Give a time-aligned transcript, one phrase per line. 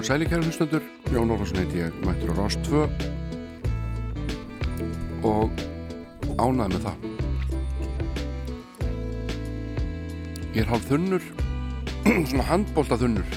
[0.00, 0.80] Og sæli kæra hlustundur,
[1.12, 2.88] Jón Ólafsson heiti ég, mættur á 2
[5.28, 5.50] og
[6.40, 6.96] ánað með það.
[10.54, 11.20] Ég er hálf þunnur,
[12.30, 13.28] svona handbólta þunnur.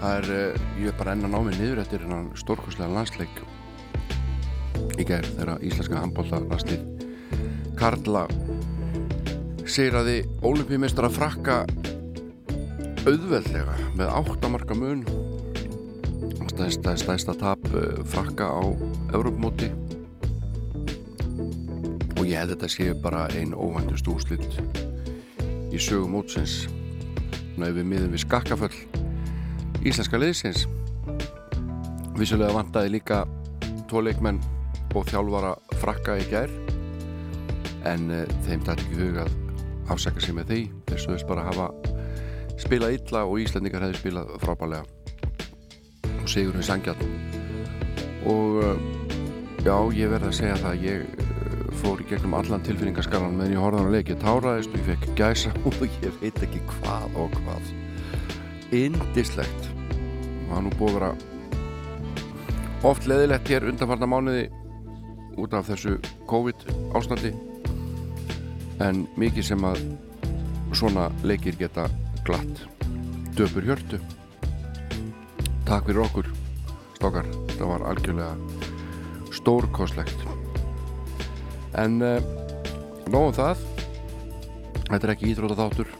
[0.00, 3.38] Það er, eh, ég er bara enn að ná mig niður eftir hennan stórkoslega landsleik
[4.98, 6.82] í gerð þegar íslenska handbólta landslið
[7.78, 8.26] Karla
[9.62, 9.94] segir
[10.42, 11.62] ólimpíumistar að frakka
[13.06, 15.06] auðveldlega með áttamarka mun
[16.70, 18.62] stæsta, stæsta tap eh, frakka á
[19.16, 19.66] Európmóti
[22.20, 24.60] og ég held þetta séu bara einn óvæntust úrslitt
[25.72, 26.68] í sögum mótsins.
[27.58, 28.78] Ef við miðum við skakkaföll
[29.82, 30.68] íslenska liðsins.
[32.14, 33.24] Vissulega vantaði líka
[33.90, 34.38] tóleikmenn
[34.94, 36.52] og þjálfara frakka í gær
[37.90, 39.36] en uh, þeim dætt ekki hug að
[39.90, 40.64] afsaka sig með því.
[40.92, 41.70] Þess að þess bara hafa
[42.62, 45.01] spilað illa og Íslandingar hefði spilað frábælega
[46.32, 47.02] Sigurinn Sangjarn
[48.28, 48.76] og uh,
[49.66, 53.64] já, ég verði að segja það ég uh, fór í gegnum allan tilfinningaskalan meðan ég
[53.64, 57.68] horfði á leiki, táraðist og ég fekk gæsa og ég veit ekki hvað og hvað.
[58.72, 59.68] Indislegt
[60.46, 61.12] og hann nú búið að vera
[62.88, 64.46] oft leðilegt hér undanfarnar mánuði
[65.40, 65.98] út af þessu
[66.30, 66.64] COVID
[66.96, 67.34] ástandi
[68.82, 69.84] en mikið sem að
[70.72, 71.86] svona leikir geta
[72.24, 72.64] glatt
[73.36, 74.00] döpur hjörtu
[75.66, 76.28] Takk fyrir okkur
[76.96, 78.34] stokkar, þetta var algjörlega
[79.34, 80.26] stórkoslegt
[81.80, 82.18] en uh,
[83.10, 83.62] nóðum það.
[84.90, 85.92] Þetta er ekki íþróta þáttur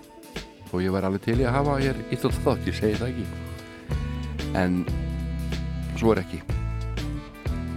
[0.72, 3.26] og ég væri alveg til í að hafa hér íþróta þátt, ég segi það ekki.
[4.60, 4.78] En
[5.96, 6.42] svo er ekki.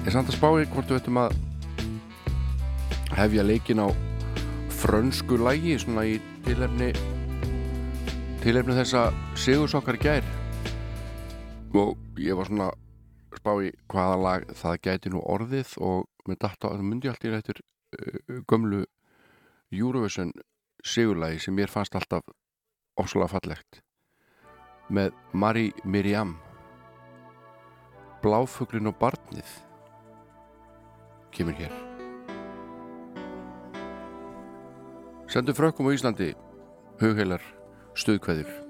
[0.05, 1.37] Ég samt að spá í hvort við ættum að
[3.15, 3.87] hefja leikin á
[4.75, 6.91] frönsku lægi svona í tilefni
[8.43, 9.07] tilefni þessa
[9.39, 10.27] sigursokkar gær
[11.79, 12.71] og ég var svona
[13.35, 17.29] spá í hvaða lag það gæti nú orðið og með data að það myndi alltaf
[17.29, 18.83] í rættur uh, gömlu
[19.73, 20.31] Eurovision
[20.85, 22.27] sigurlagi sem mér fannst alltaf
[23.01, 23.81] óslulega fallegt.
[24.89, 26.35] Með Marie Miriam.
[28.23, 29.49] Bláfuglin og barnið
[31.35, 31.73] kemur hér.
[35.29, 36.31] Sendu frökkum á Íslandi
[37.01, 37.43] hugheilar
[37.97, 38.64] stuðkveður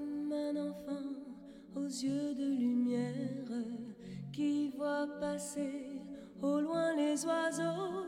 [5.20, 6.00] passer
[6.42, 8.06] au loin les oiseaux,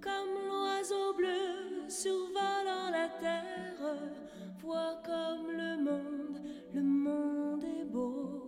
[0.00, 3.96] comme l'oiseau bleu survolant la terre.
[4.60, 6.40] Vois comme le monde,
[6.74, 8.42] le monde est beau,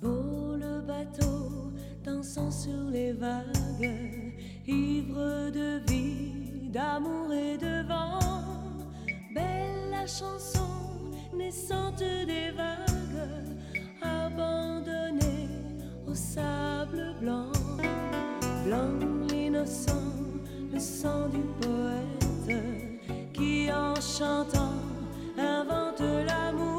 [0.00, 1.72] beau le bateau
[2.04, 4.34] dansant sur les vagues,
[4.66, 8.18] ivre de vie, d'amour et de vent.
[9.34, 10.68] Belle la chanson
[11.34, 13.40] naissante des vagues,
[14.02, 15.01] abandonnée
[16.14, 17.52] sable blanc,
[18.66, 18.90] blanc
[19.30, 20.12] l'innocent,
[20.72, 22.60] le sang du poète
[23.32, 24.74] qui en chantant
[25.38, 26.71] invente l'amour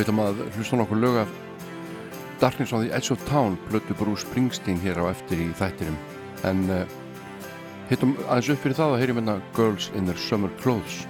[0.00, 1.32] Við veitum að hlusta nokkur lög af
[2.40, 5.98] Darkness on the Edge of Town blötu Bruce Springsteen hér á eftir í þættinum.
[6.48, 6.78] En uh,
[7.90, 11.02] hittum aðeins upp fyrir það og heyrim hérna Girls in their Summer Clothes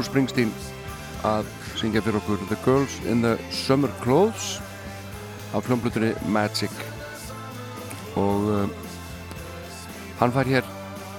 [0.00, 0.52] Bruce Springsteen
[1.28, 4.54] að syngja fyrir okkur The Girls in the Summer Clothes
[5.52, 6.72] af hljómblutunni Magic.
[8.16, 8.70] Og uh,
[10.22, 10.70] hann fær hér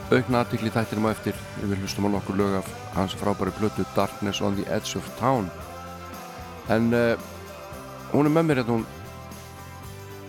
[0.09, 1.37] aukna aðtikli þættinum á eftir.
[1.61, 5.51] Við hlustum á nokkur lög af hans frábæri blötu Darkness on the Edge of Town.
[6.73, 7.13] En uh,
[8.15, 8.87] hún er með mér hérna hún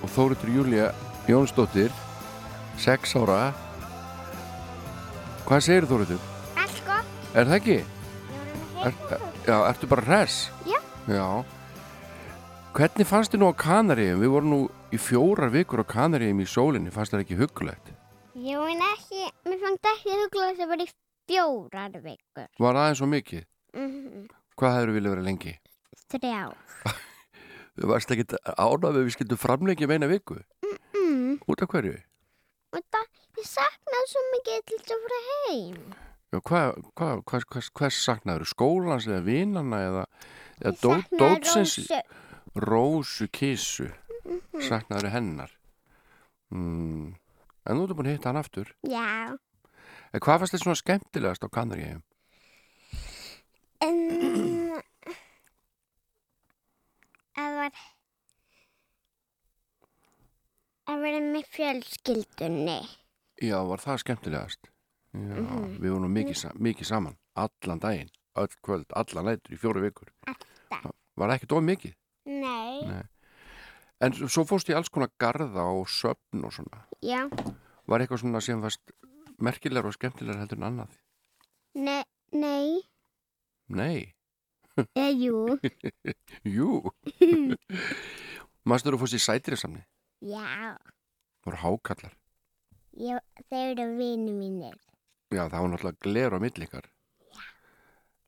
[0.03, 0.91] og Þóritur Júlia
[1.25, 1.89] Jónsdóttir
[2.85, 3.41] 6 ára.
[5.49, 6.31] Hvað segir Þóritur?
[7.33, 7.81] Er það ekki?
[8.83, 8.95] Er,
[9.47, 10.51] já, ertu bara res?
[10.67, 10.79] Já.
[11.07, 11.27] Já.
[12.75, 14.23] Hvernig fannst þið nú á Kanaríum?
[14.25, 14.59] Við vorum nú
[14.91, 17.93] í fjórar vikur á Kanaríum í sólinni, fannst það ekki huggulegt?
[18.35, 20.91] Jú, en ekki, mér fannst ekki þess að vera í
[21.31, 22.49] fjórar vikur.
[22.65, 23.45] Var aðeins svo mikið?
[23.77, 24.29] Mm -hmm.
[24.59, 25.55] Hvað hefur viljað vera lengi?
[26.11, 26.43] Þrjá.
[27.79, 28.27] Þú varst ekki
[28.59, 30.43] ánað við við skildum framleikja meina viku?
[30.65, 31.39] Mm -mm.
[31.47, 31.99] Út af hverju?
[32.73, 33.07] Út af,
[33.39, 35.95] ég saknaði svo mikið til þess að fara heim.
[36.33, 37.41] Hvað hva, hva,
[37.77, 38.49] hva, saknaður?
[38.49, 40.05] Skólans eða vinnana eða,
[40.63, 41.75] eða saknaði dótsins?
[42.57, 43.29] Rósu.
[43.29, 43.91] Kísu.
[44.25, 44.63] Mhm.
[44.69, 45.53] Saknaður hennar.
[46.53, 47.13] Mm.
[47.63, 48.73] En nú ertu búin að hitta hann aftur.
[48.89, 49.37] Já.
[50.13, 52.03] En hvað fannst þið svona skemmtilegast á Kanaríum?
[53.83, 54.01] En
[57.37, 57.79] að var
[60.93, 62.81] að vera með fjölskyldunni.
[63.43, 64.72] Já, var það skemmtilegast?
[65.13, 65.79] Já, Mhm.
[65.83, 70.09] við vorum mikið, mikið saman, allan daginn, öll kvöld, allan nættur í fjóru vikur.
[70.27, 70.93] Alltaf.
[71.17, 71.95] Var það ekki dóð mikið?
[72.27, 72.81] Nei.
[72.87, 73.03] Nei.
[74.01, 76.87] En svo fórst ég alls konar garða og söpn og svona.
[77.03, 77.29] Já,
[77.87, 78.81] Var eitthvað svona sem varst
[79.39, 80.89] merkilegur og skemmtilegur heldur en annað?
[81.75, 82.81] nei, nei,
[83.69, 84.15] Nei.
[84.77, 85.59] eða jú,
[86.45, 86.91] Jú.
[88.65, 89.83] Manstu þú fórst í sætriðsamni?
[90.23, 90.79] já,
[91.43, 92.13] Það voru hákallar.
[92.97, 93.19] ég,
[93.51, 94.77] þeir eru vini mínir.
[95.33, 96.87] Já, það var náttúrulega gler á millikar.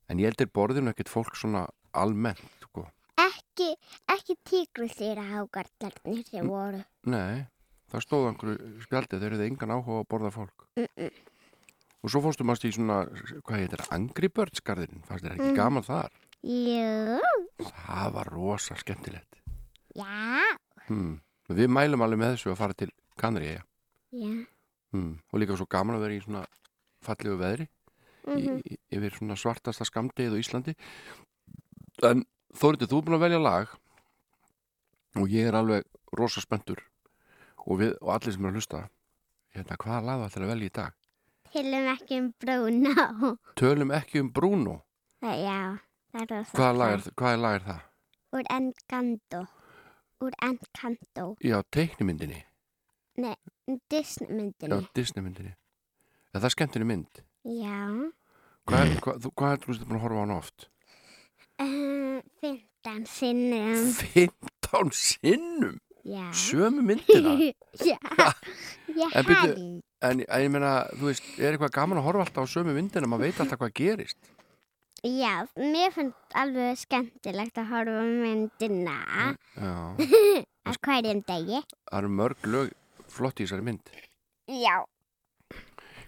[0.08, 2.87] En ég heldur borðinu ekkert fólk svona almennt, sko.
[3.20, 3.70] Ekki,
[4.12, 6.82] ekki tígrusýra hágarlarnir sem voru.
[7.08, 7.44] Nei,
[7.92, 10.66] það stóð einhverju spjaldi, þeir eru engan áhuga að borða fólk.
[10.76, 11.12] Mm -mm.
[12.04, 13.06] Og svo fórstu mást í svona,
[13.44, 16.11] hvað heitir það, Angry Birds garðin, fannst þér ekki gaman þar?
[16.42, 17.20] Jú,
[17.64, 19.37] Það var rosa skemmtilegt.
[19.96, 20.42] já,
[20.87, 21.20] Hmm.
[21.49, 23.62] Við mælum alveg með þessu að fara til Kanri, já.
[24.12, 24.46] já,
[24.92, 25.18] Hmm.
[25.32, 26.46] Og líka svo gaman að vera í svona
[27.06, 27.68] fallegu veðri,
[28.26, 30.76] mhm, í, í, yfir svona svartasta skamdegið á Íslandi.
[32.04, 33.70] En Þórið, þú er búin að velja lag
[35.18, 36.84] og ég er alveg rosa spenntur
[37.66, 38.82] og, og allir sem er að hlusta,
[39.56, 41.00] hérna, hvaða lag ætlar að velja í dag?
[41.54, 43.34] tilum ekki um Bruno.
[43.58, 44.78] Tölum ekki um Bruno.
[45.23, 45.58] Það, já,
[46.12, 46.56] það er rosa.
[46.58, 47.84] Hvaða lag er, hvaða lag er það?
[48.34, 49.42] Úr Encanto.
[50.25, 51.26] Úr Encanto.
[51.44, 52.40] Já, teiknimyndinni.
[53.90, 54.75] Disneymyndinni.
[54.75, 55.54] Já, Disneymyndinni.
[56.35, 57.23] Er það skemmtinni mynd?
[57.47, 57.79] Já.
[58.69, 60.69] Hvað, hvað, þú- hvað er þú búin að horfa á hann oft?
[61.62, 63.91] Uh, 15 sinnum.
[64.03, 65.76] 15 sinnum?
[66.05, 66.25] Já.
[66.37, 67.35] Sömu myndina?
[67.91, 67.99] já.
[68.95, 69.59] Ég held.
[70.05, 73.09] En, en ég meina, þú veist, er eitthvað gaman að horfa alltaf á sömu myndina,
[73.09, 74.19] maður veit alltaf hvað gerist.
[75.05, 78.99] Já, mér finnst alveg skemmtilegt að horfa á myndina
[79.57, 79.73] Já,
[80.69, 81.61] á hverjum degi.
[81.91, 82.71] það eru mörg lög
[83.12, 83.91] flott í þessari mynd.
[84.49, 84.81] Já.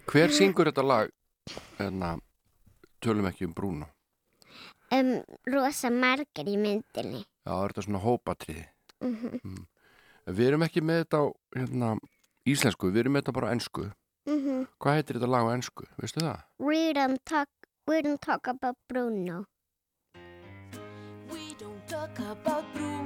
[0.07, 1.13] Hver syngur þetta lag,
[1.81, 2.17] hérna,
[3.03, 3.89] tölum ekki um Bruno?
[4.95, 5.17] Um,
[5.51, 7.25] rosa margir í myndinni.
[7.43, 8.67] Já, það er þetta svona hópatriði.
[9.05, 9.65] Mm
[10.27, 11.89] Við erum ekki með þetta á, hérna,
[12.51, 13.85] íslensku, við erum með þetta bara á ensku.
[14.27, 14.67] -hmm.
[14.83, 16.41] Hvað heitir þetta lag á ensku, veistu það?
[16.59, 17.49] We don't talk,
[17.87, 19.45] we don't talk about Bruno.
[21.31, 23.06] We don't talk about Bruno,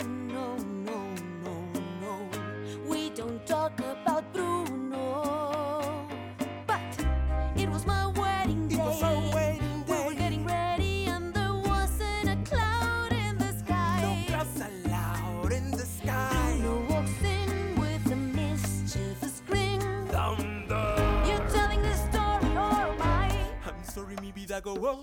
[24.62, 25.02] sorry, mi vida go on.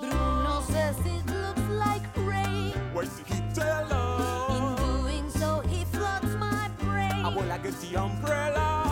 [0.00, 2.72] Bruno says it looks like rain.
[2.92, 3.88] Why should he tell
[4.50, 7.24] In doing so, he floods my brain.
[7.24, 8.87] I will like the umbrella.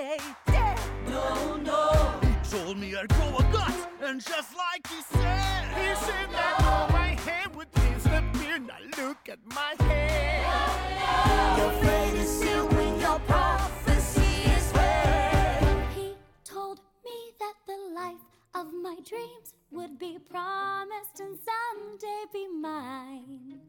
[0.00, 0.26] The next.
[0.46, 0.78] Dead.
[1.08, 2.20] No, no.
[2.22, 6.62] He told me I'd grow a gut, and just like he said, he said that
[6.64, 8.58] all my hair would disappear.
[8.58, 10.46] Now look at my hair.
[11.58, 15.86] Your fate is sealed when your prophecy is read.
[15.94, 16.14] He
[16.44, 23.60] told me that the life of my dreams would be promised and someday be mine.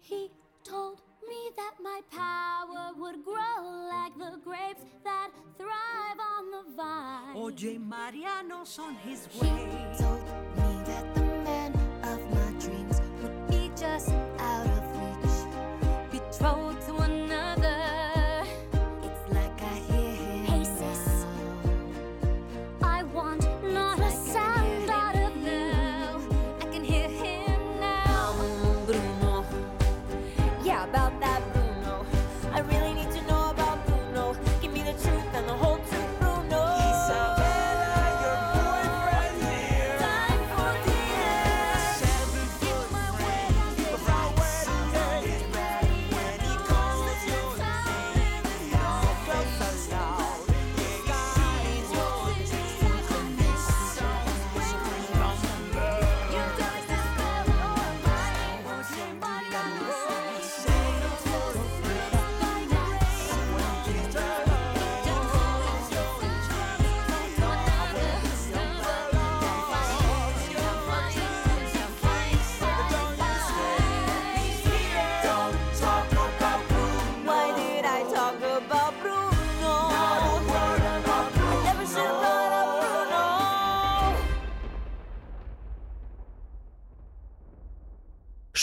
[0.00, 0.30] He
[0.64, 7.36] told me that my power would grow like the grapes that thrive on the vine.
[7.36, 9.94] Oye, Mariano's on his He way.
[9.98, 10.22] told
[10.56, 11.72] me that the man
[12.04, 14.10] of my dreams would be just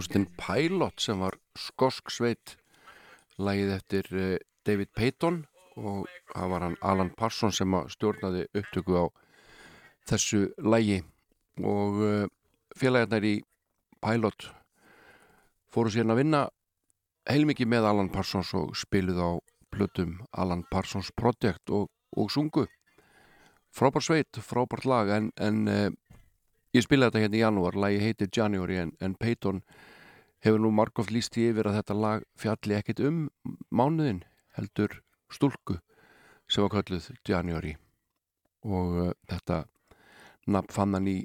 [0.00, 2.56] Hljómsveitin Pilot sem var skosk sveit.
[3.38, 8.96] Lagið eftir eh, David Payton og það var hann Alan Parsons sem að stjórnaði upptöku
[8.96, 9.04] á
[10.08, 11.02] þessu lagi.
[11.60, 12.26] Og uh,
[12.76, 13.40] félagarnar í
[14.00, 14.48] Pilot
[15.72, 16.42] fóru síðan að vinna
[17.28, 19.30] heilmikið með Alan Parsons og spiluð á
[19.70, 22.66] plötum Alan Parsons Project og, og sungu.
[23.72, 25.90] Frábær sveit, frábært lag en, en uh,
[26.70, 29.64] Ég spilaði þetta hérna í janúar, lagi heitir January en, en Peyton
[30.44, 33.20] hefur nú margóft líst í yfir að þetta lag fjalli ekkit um
[33.70, 34.22] mánuðin
[34.56, 35.00] heldur
[35.32, 35.78] stúlku
[36.50, 37.76] sem var kölluð January
[38.66, 39.64] og uh, þetta
[40.50, 41.18] nafn fann hann í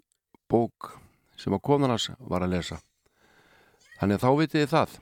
[0.52, 0.94] bók
[1.40, 2.80] sem að konarnas var að lesa.
[4.00, 4.96] Þannig að þá vitið þið það.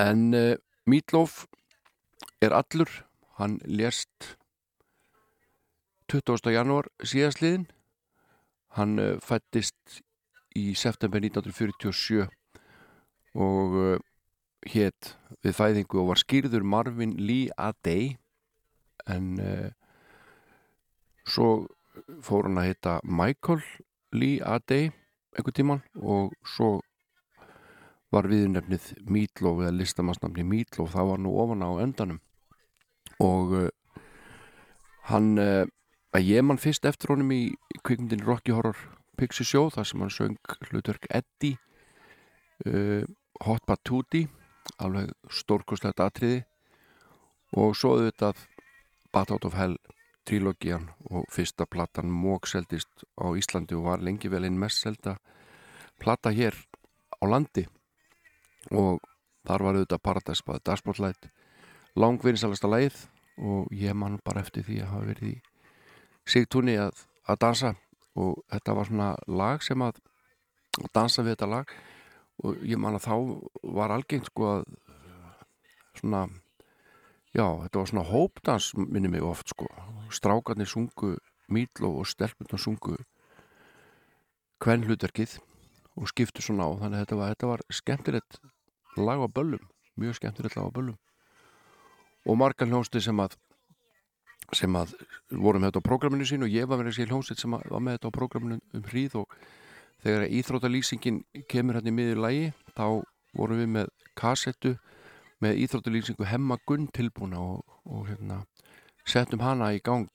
[0.00, 0.54] En uh,
[0.90, 1.44] Meatloaf
[2.42, 2.90] er allur,
[3.38, 4.34] hann lést
[6.10, 6.50] 20.
[6.50, 7.68] janúar síðastliðin
[8.78, 10.00] Hann uh, fættist
[10.54, 12.28] í september 1947
[13.34, 13.98] og uh,
[14.66, 15.14] hétt
[15.44, 18.16] við fæðingu og var skýrður Marvin Lee Adey
[19.08, 19.68] en uh,
[21.24, 21.68] svo
[22.24, 23.62] fór hann að hitta Michael
[24.12, 24.90] Lee Adey
[25.36, 26.80] einhvern tíman og svo
[28.10, 32.18] var viðnefnið Meatloaf eða listamannsnafni Meatloaf það var nú ofan á endanum.
[33.22, 33.68] Og uh,
[35.10, 35.66] hann uh,
[36.16, 37.42] að ég mann fyrst eftir honum í
[37.86, 38.78] kvikmyndin Rocky Horror
[39.20, 41.58] Pixie Show þar sem hann söng hlutverk Eddie
[42.66, 43.06] uh,
[43.46, 44.28] Hot Patootie
[44.78, 46.42] alveg stórkostlegt atriði.
[47.56, 48.44] Og svo auðvitað
[49.10, 49.76] Bat Out of Hell
[50.28, 55.16] trilógian og fyrsta platan mókseldist á Íslandi og var lengi vel einn mest selda
[55.98, 56.54] plata hér
[57.18, 57.66] á landi.
[58.70, 59.00] Og
[59.48, 61.30] þar var auðvitað Paradise by Dashboard Light
[61.98, 62.98] langvinsalasta leið
[63.40, 65.36] og ég man bara eftir því að hafa verið í
[66.28, 67.74] sigtúni að, að dansa.
[68.20, 69.98] Og þetta var svona lag sem að
[70.94, 71.74] dansa við þetta lag
[72.44, 73.14] og ég man að þá
[73.76, 74.64] var algengt sko að
[76.00, 76.22] svona
[77.36, 79.68] já, þetta var svona hópdans minni mig oft sko.
[80.10, 81.16] Strákarnir sungu
[81.50, 82.96] mýtlo og stelpunir sungu
[84.60, 85.36] hvern hlutverkið
[85.96, 86.70] og skiptu svona á.
[86.80, 88.40] Þannig að þetta var, þetta var skemmtilegt
[88.96, 89.68] lag á böllum
[90.00, 90.98] mjög skemmtilegt lag á böllum.
[92.28, 93.36] Og margar hljónsti sem að
[94.56, 94.96] sem að
[95.30, 97.98] vorum þetta á prógraminu sín og ég var verið að sé hljónsitt sem var með
[97.98, 99.36] þetta á prógraminu um hríð og
[100.04, 102.86] þegar íþróttalýsingin kemur hérna í miður lægi þá
[103.36, 104.74] vorum við með kassettu
[105.40, 108.42] með íþróttalýsingu Hemma Gunn tilbúna og, og hérna
[109.08, 110.10] settum hana í gang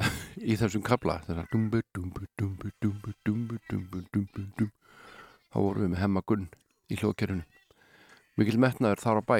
[0.50, 4.68] í þessum kabla þegar dumbu dumbu dumbu dumbu dumbu dumbu dumbu dumbu.
[5.50, 6.46] Þá vorum við með Hemma Gunn
[6.90, 7.46] í hljóðkerfinu.
[8.38, 9.38] Mikil metnaður þar á bæ.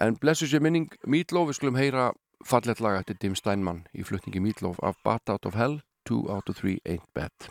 [0.00, 2.10] En blessu sér minning Meatloaf við skulum heyra
[2.46, 6.48] fallet lag eftir Dim Steinman í flutningi Meatloaf af Bat Out of Hell 2 out
[6.48, 7.50] of 3 ain't bad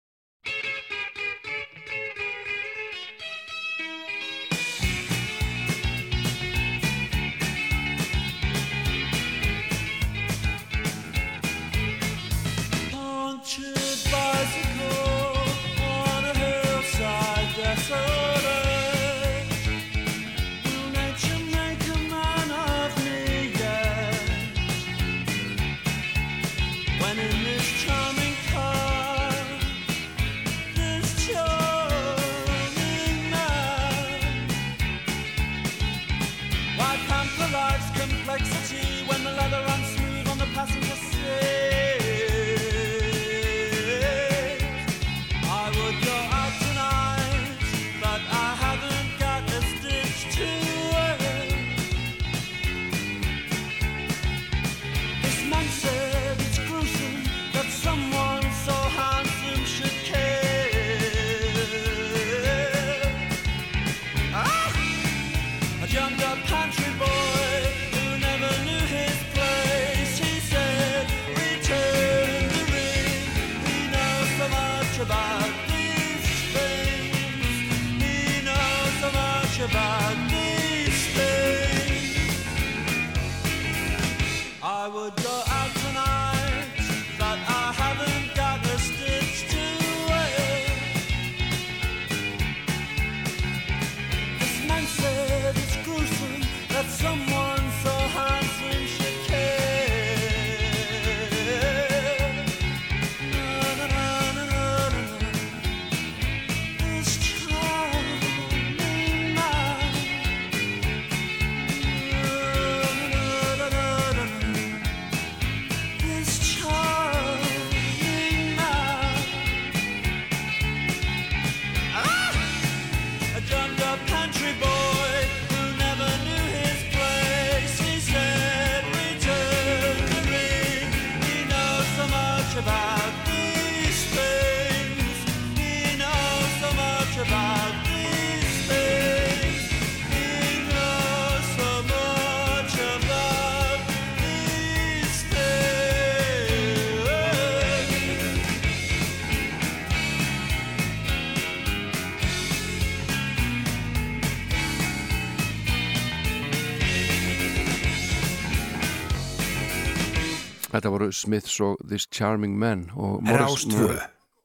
[160.81, 163.99] Þetta voru Smiths og This Charming Man og Morris- Rástvö,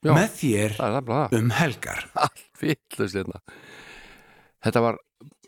[0.05, 1.37] með þér það er það.
[1.38, 2.03] um helgar.
[2.27, 3.38] allt fyllust hérna.
[4.66, 4.99] Þetta var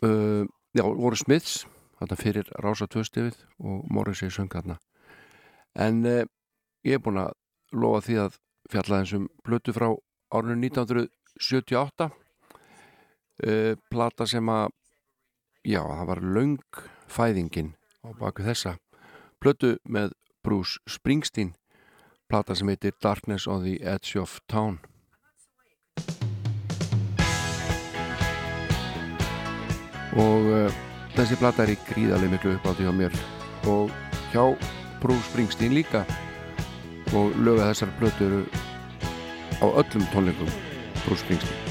[0.01, 1.59] uh, já, voru Smiths
[1.99, 4.79] þarna fyrir Rása Tvöstefið og Morrissey söng þarna.
[5.77, 6.23] En uh,
[6.81, 7.35] ég er búin að
[7.77, 8.39] lofa því að
[8.73, 9.91] fjalla þessum blötu frá
[10.33, 14.73] árinu 1978 uh, plata sem að
[15.69, 16.57] já, það var löng
[17.13, 18.79] fæðingin á baku þessa
[19.37, 21.53] blötu með Bruce Springsteen
[22.29, 24.79] plata sem heitir Darkness on the Edge of Town.
[30.19, 30.77] Og uh,
[31.15, 33.15] þessi plata er í gríðarlega miklu uppátti hjá mér
[33.69, 33.93] og
[34.33, 34.45] hjá
[35.01, 36.05] Bruce Springsteen líka.
[37.17, 38.45] Og löga þessar blötu eru
[39.59, 40.53] á öllum tónleikum
[41.05, 41.69] Bruce Springsteen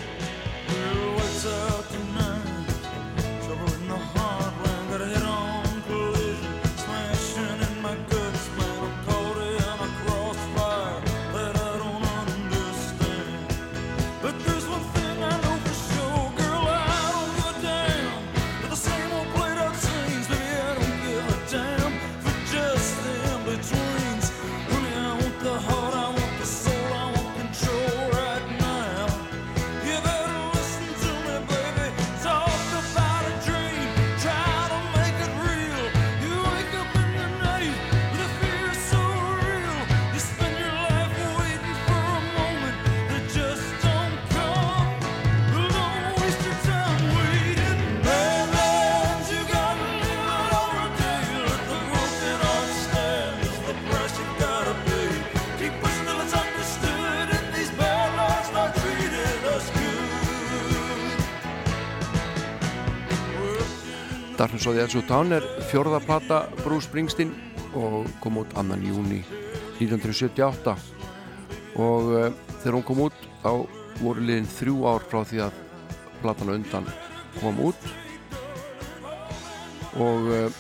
[64.59, 67.31] The Edge of Town er fjórða plata Bruce Springsteen
[67.79, 69.21] og kom út annan júni
[69.79, 70.73] 1978
[71.79, 72.25] og uh,
[72.59, 73.53] þegar hún kom út þá
[74.01, 75.61] voru liðin þrjú ár frá því að
[76.25, 76.89] platan á undan
[77.37, 77.87] kom út.
[79.95, 80.59] Og uh,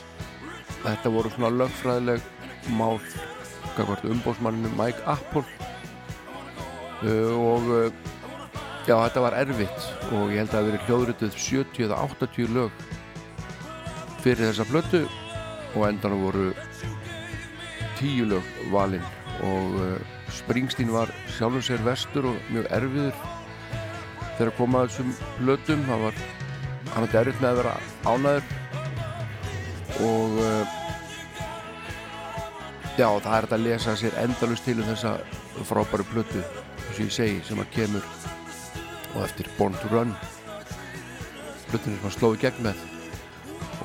[0.85, 2.23] þetta voru svona lögfræðileg
[2.79, 3.03] mál
[4.15, 5.43] umbósmanninu Mike Apple.
[7.03, 7.67] Uh, og
[8.87, 12.55] já, þetta var erfitt og ég held að það hafi verið hljóðrituð 70 eða 80
[12.55, 12.89] lög
[14.22, 15.04] fyrir þessa plötu
[15.76, 16.50] og endan voru
[17.98, 19.04] 10 lög valinn
[19.46, 23.16] og uh, Springsteen var sjálfum sér vestur og mjög erfiður
[24.37, 25.85] þegar að koma að þessum plötum.
[25.88, 26.21] Það var,
[26.92, 28.44] hann var erfitt með að vera ánæður
[30.08, 30.77] og uh,
[32.98, 35.16] já, það er þetta að lesa sér endalust til um þessa
[35.69, 36.06] frábæru
[36.88, 38.12] eins og ég segi, sem að kemur
[39.14, 40.14] og eftir Born to Run
[41.69, 42.88] plötunir sem hann slóði gegn með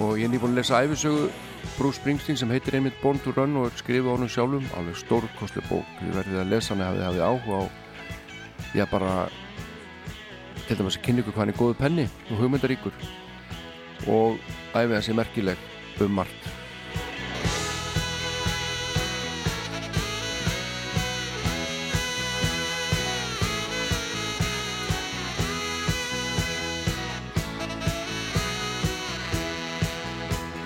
[0.02, 1.28] og ég er nýbúin að lesa æfisögu
[1.78, 4.66] Bruce Springsteen sem heitir einmitt Born to Run og skrifið á honum sjálfum.
[4.78, 7.64] Alveg stórkostli bók, ég verði að lesa hann hafið hafið áhuga á
[8.74, 9.14] ég bara
[10.68, 13.00] til dæmis að kynna ykkur hvað hann er góðu penni og hugmyndaríkur.
[14.10, 14.42] Og
[14.74, 16.63] æfið hans er merkileg um margt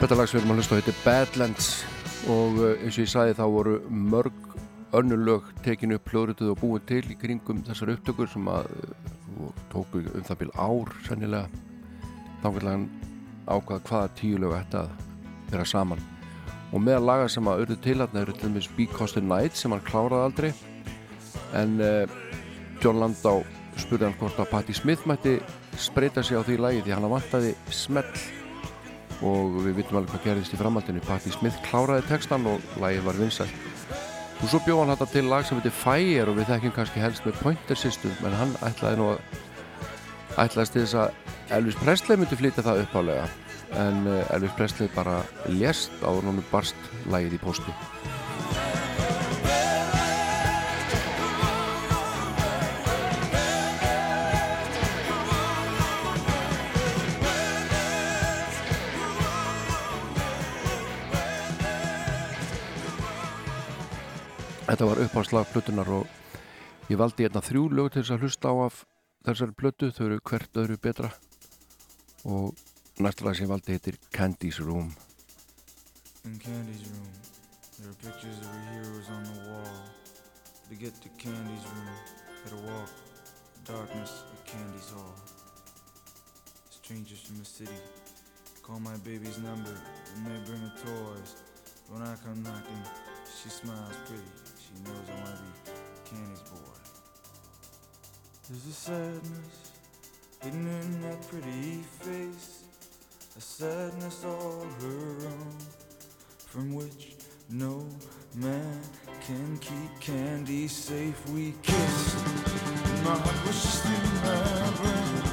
[0.07, 1.65] Þetta lag sem við erum að hlusta á heitir Badlands
[2.31, 4.53] og uh, eins og ég sagði þá voru mörg
[4.95, 9.49] önnur lög tekinu upp hljóðrituð og búin til í kringum þessar upptökur sem að uh,
[9.73, 11.59] tóku um það bíl ár sennilega.
[12.39, 12.85] Þá vil hann
[13.51, 14.95] ákvaða hvaða tíu lög ætti að
[15.51, 16.07] vera saman.
[16.71, 19.75] Og meðal laga sem að auðvitað til þarna eru til dæmis Because the Night sem
[19.75, 20.53] hann kláraði aldrei.
[21.51, 22.17] En uh,
[22.79, 23.43] John Landau
[23.75, 25.35] spurði hann hvort að Patti Smith mætti
[25.75, 28.07] spreita sig á því lagi því hann vantaði smell
[29.25, 31.01] og við vitum alveg hvað gerðist í framhaldinu.
[31.07, 33.65] Patti Smith kláraði textan og lagið var vinsælt.
[34.37, 37.25] Og svo bjóð hann þetta til lag sem heitir Fire og við þekkjum kannski helst
[37.25, 42.37] með Pointer Sisters menn hann ætlaði nú að ætlaðist til þess að Elvis Presley myndi
[42.37, 43.25] flytja það uppálega
[43.81, 47.73] en eh, Elvis Presley bara lést á núna barst lagið í posti
[64.77, 68.55] Þetta var uppáslag plötunar og ég valdi hérna þrjú lög til þess að hlusta á
[68.61, 68.75] af
[69.25, 71.09] þessari plötu, þau eru hvert öðru betra
[72.29, 72.53] og
[73.01, 74.91] næsta lag sem ég valdi heitir Candy's Room
[76.29, 77.09] In Candy's room,
[77.79, 79.81] there are pictures of her heroes on the wall.
[80.69, 81.97] To get to Candy's room,
[82.45, 82.93] gotta walk
[83.57, 85.17] the darkness of Candy's hall.
[86.69, 87.81] Strangers from the city
[88.61, 89.73] call my baby's number
[90.13, 91.33] and they bring her toys.
[91.89, 92.83] When I come knocking,
[93.41, 94.46] she smiles pretty.
[94.77, 95.71] She knows I wanna be
[96.09, 96.77] Candy's boy.
[98.47, 99.71] There's a sadness
[100.43, 102.63] hidden in that pretty face,
[103.37, 105.57] a sadness all her own
[106.45, 107.15] from which
[107.49, 107.85] no
[108.35, 108.81] man
[109.25, 111.17] can keep candy safe.
[111.29, 115.23] We kissed, and my heart was just in my brain,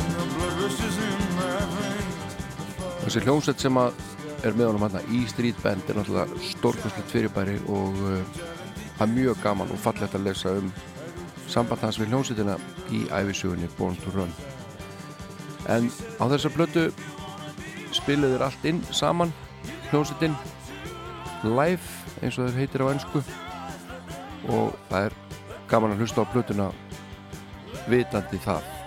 [0.00, 3.04] and the blood rushes in my veins.
[3.04, 3.92] Þessi hljómsveit sem að
[4.42, 8.18] er með honum hérna í Street Band er náttúrulega stórkostlegt fyrirbæri og uh,
[8.98, 10.72] það er mjög gaman og fallegt að lesa um
[11.50, 12.56] samband hans við hljómsveitina
[12.92, 14.32] í æfisugunni Born to Run.
[15.68, 15.90] En
[16.20, 16.86] á þessar blötu
[17.92, 19.32] spiluður allt inn saman
[19.90, 20.36] hljómsveitin
[21.44, 21.82] live
[22.22, 23.22] eins og þeir heitir á ennsku
[24.52, 25.18] og það er
[25.70, 26.70] gaman að hlusta á blötuna
[27.90, 28.81] vitandi það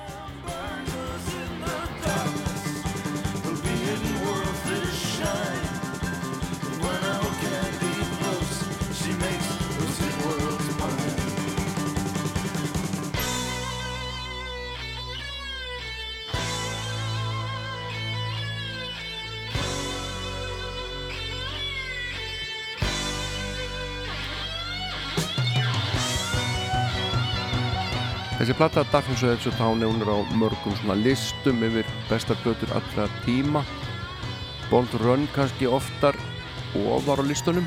[28.46, 32.70] Þessi platta Darkness of Edge Town hún er á mörgum svona listum yfir bestar blötur
[32.78, 33.64] allra tíma.
[34.70, 36.14] Bold Run kannski oftar
[36.78, 37.66] ofar á listunum.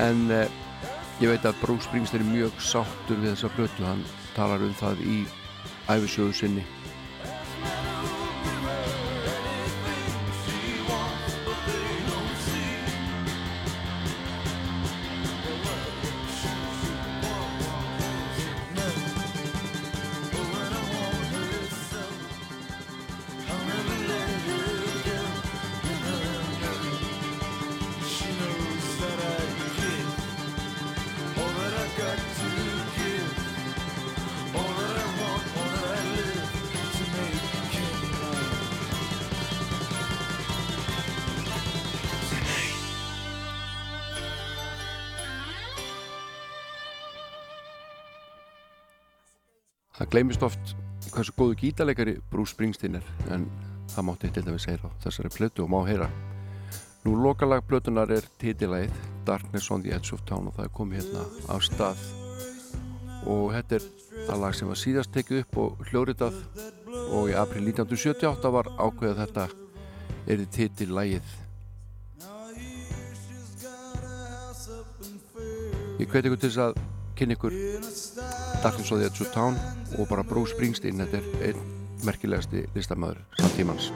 [0.00, 0.48] En eh,
[1.20, 4.00] ég veit að Bruce Springsteen er mjög sáttur við þessa blötu hann
[4.32, 5.18] talar um það í
[5.84, 6.64] æfisögu sinni
[50.12, 50.74] gleymist oft
[51.14, 53.46] hversu góðu gítarleikari Bruce Springsteen er en
[53.94, 56.08] það mátti til dæmis heyra á þessari plötu og má heyra.
[57.04, 58.92] Nú lokalag plötunar er titilæð
[59.24, 62.02] Darkness on the Edge of Town og það er komið hérna af stað.
[63.24, 63.88] Og þetta er
[64.28, 66.36] það lag sem var síðast tekið upp og hljóritað
[67.16, 69.48] og í april 1978 var ákveðið að þetta
[70.32, 71.38] er titillægið
[76.02, 76.78] Ég hveti ykkur til þess að
[77.18, 77.54] kynna ykkur
[78.62, 79.58] Darkness of the Edge of Town
[79.98, 81.66] og bara Bruce Springsteen, þetta er einn
[82.06, 83.90] merkilegasti listamöður samtímans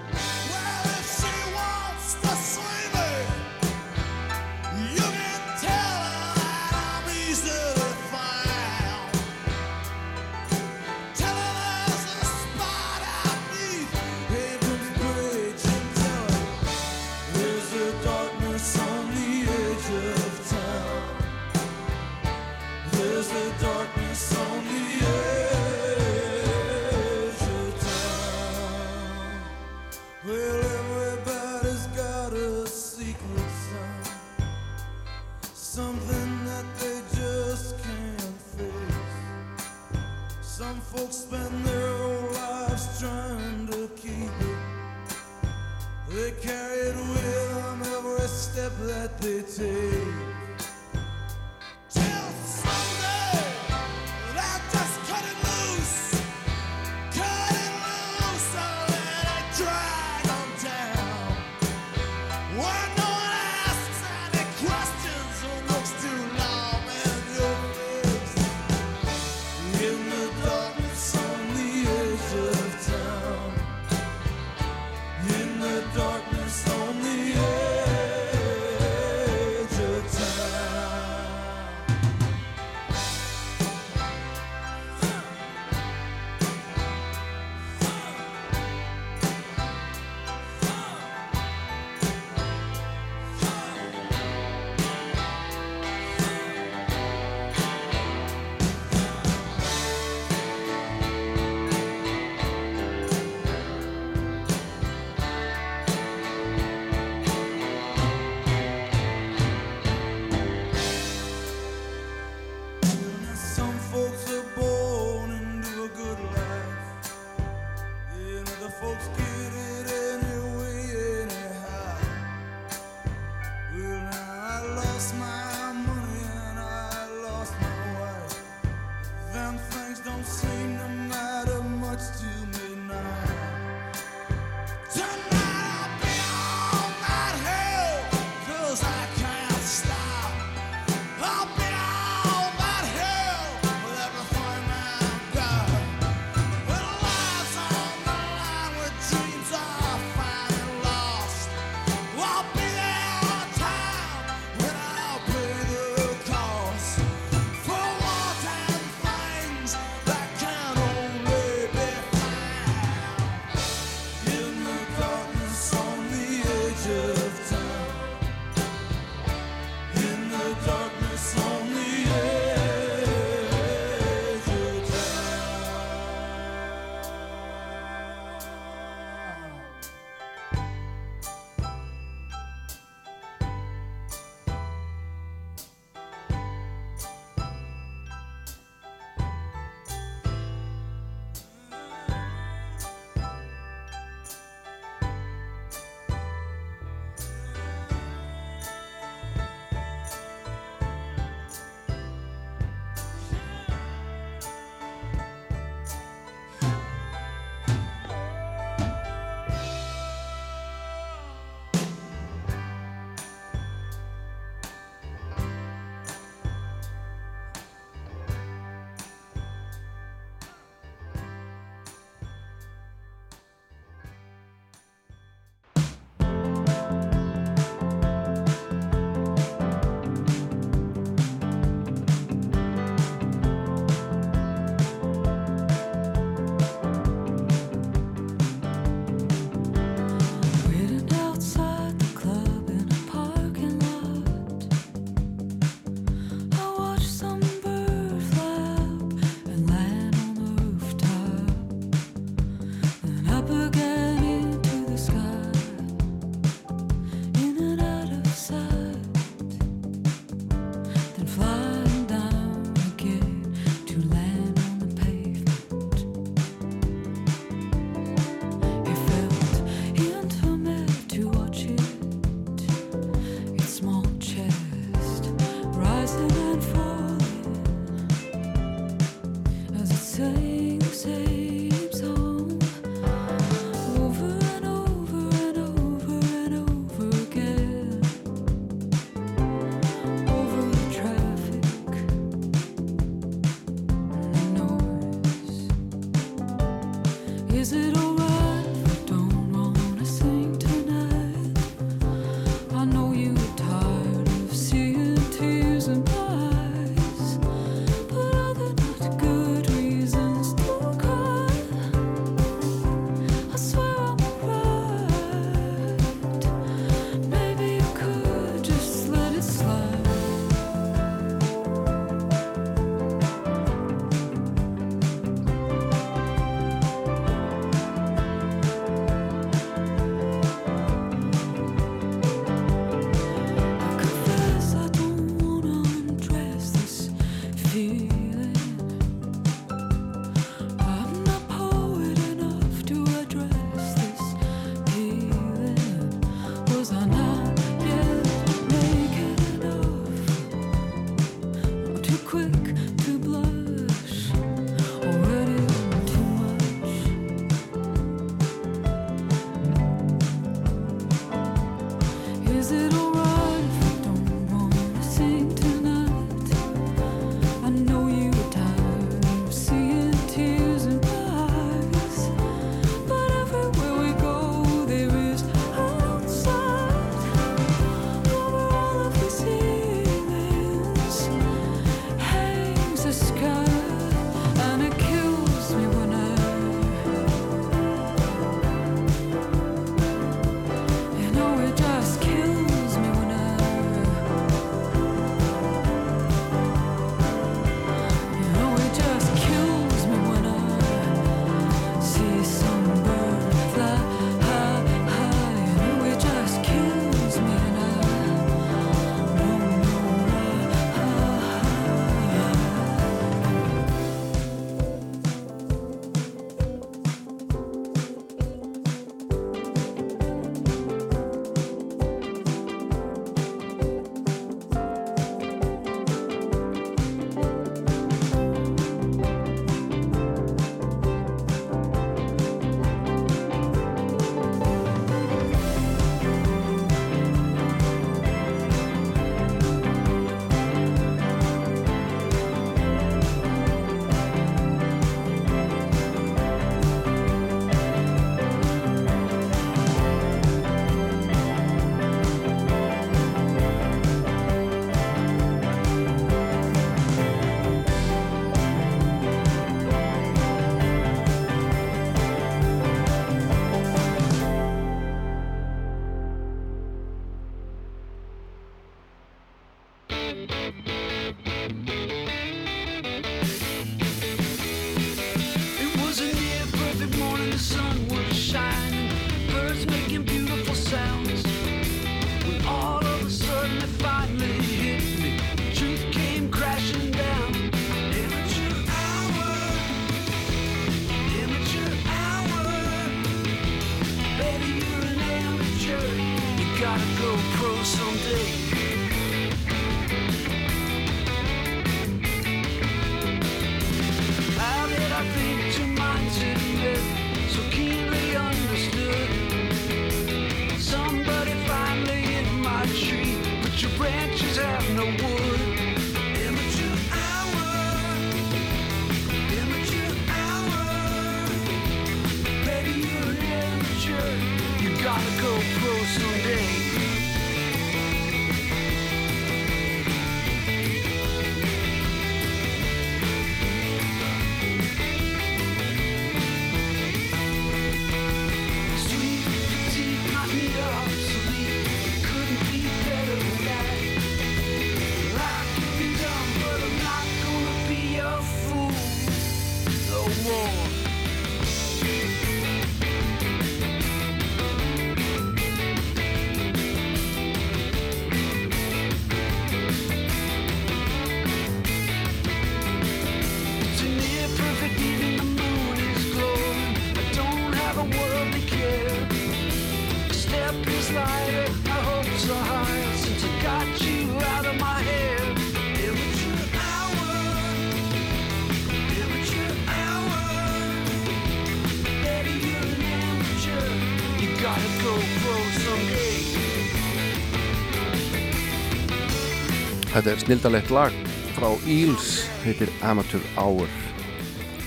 [590.17, 591.17] Þetta er snildalegt lag
[591.53, 593.91] frá Eels, heitir Amateur Hour.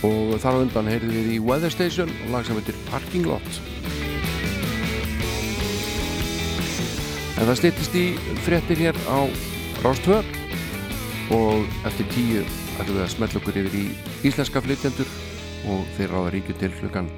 [0.01, 3.59] Og þar á undan heyrðum við í Weather Station og lag sem heitir Parking Lot.
[7.37, 8.07] En það stýttist í
[8.41, 9.29] fréttir hér á
[9.85, 10.17] Rástvö
[11.37, 12.41] og eftir tíu
[12.81, 13.85] ætlum við að smetla okkur yfir í
[14.25, 15.15] íslenska flytjendur
[15.69, 17.13] og þeir ráða ríkju til hlukan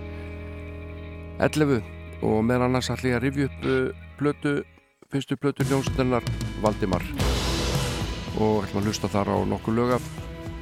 [1.39, 1.79] 11
[2.27, 4.57] og meðan annars ætlum ég að rifja upp uh, plötu,
[5.07, 6.27] fyrstu plötu hljómsveitarnar
[6.59, 7.07] Valdimar
[8.39, 10.09] og ætlum að hlusta þar á nokkuð lög af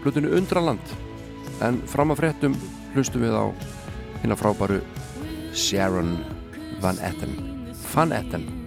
[0.04, 0.96] plötunni Undraland.
[1.66, 2.56] En fram að fréttum
[2.96, 3.46] hlustum við á
[4.22, 4.80] hérna frábæru
[5.54, 6.18] Sharon
[6.82, 7.36] Van Etten.
[7.94, 8.59] Van Etten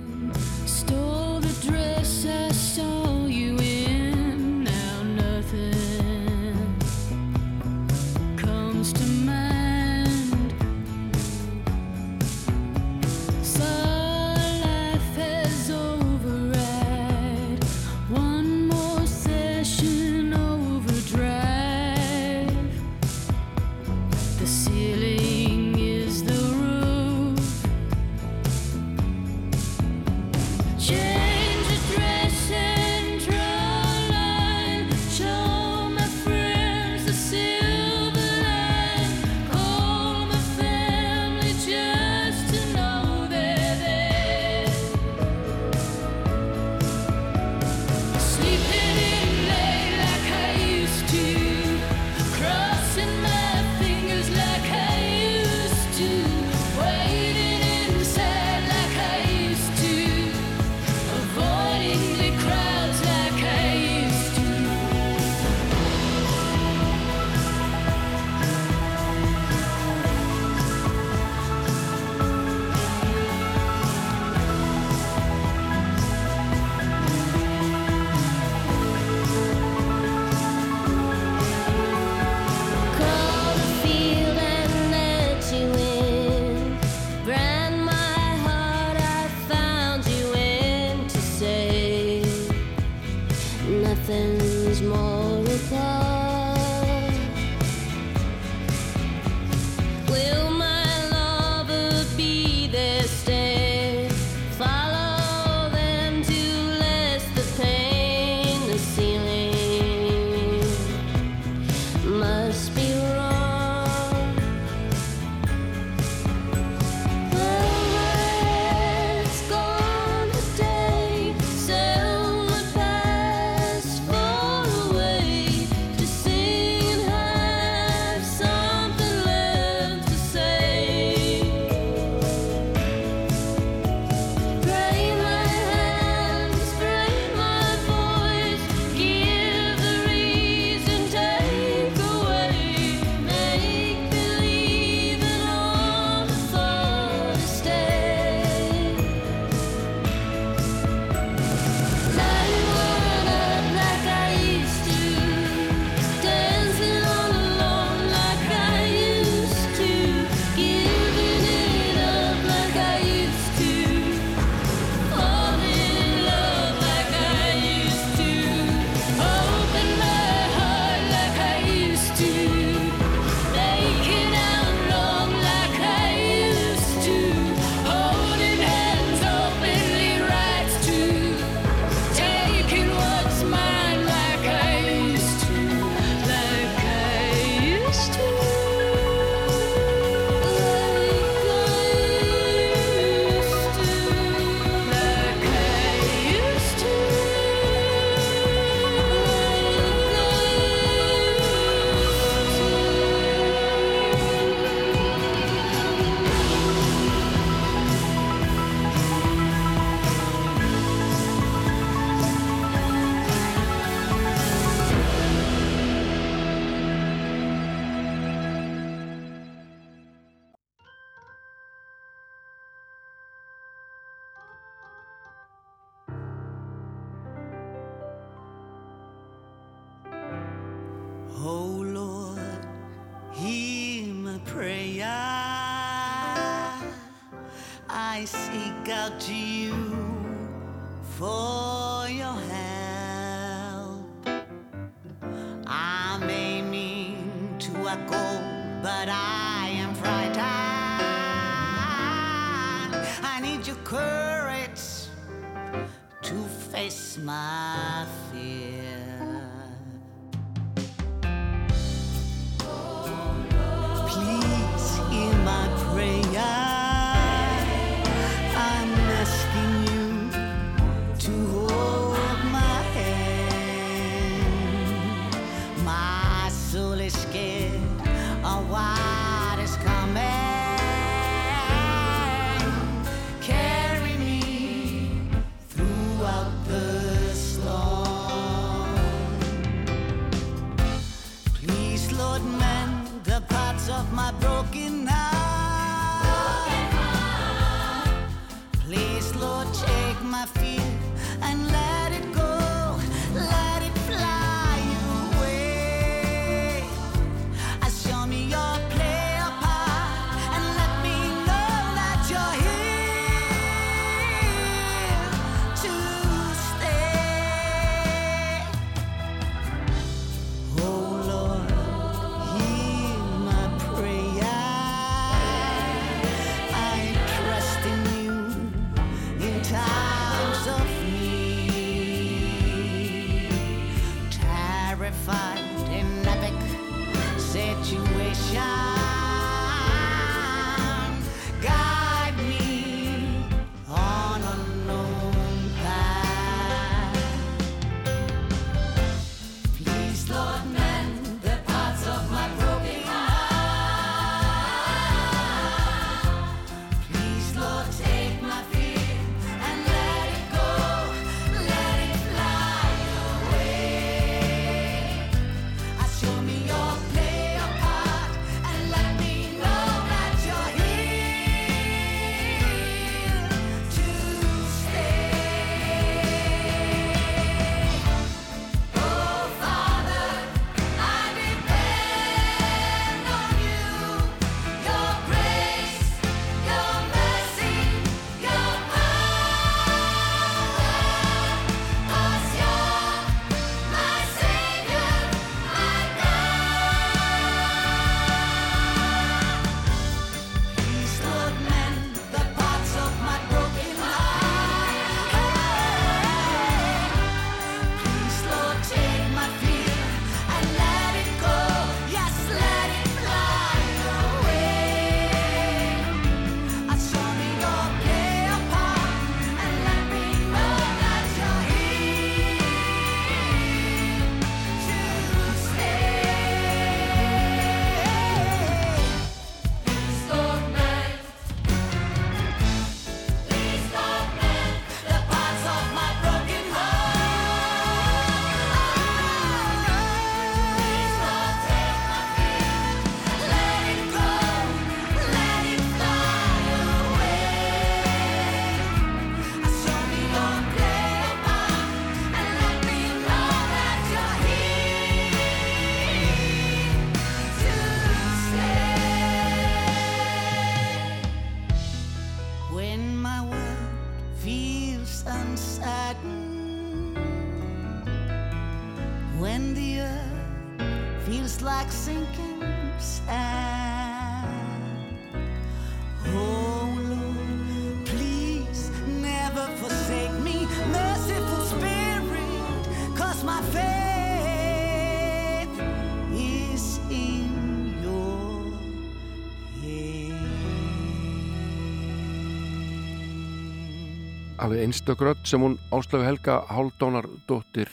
[494.62, 497.88] alveg einstakrött sem hún Áslöfu Helga Háldónardóttir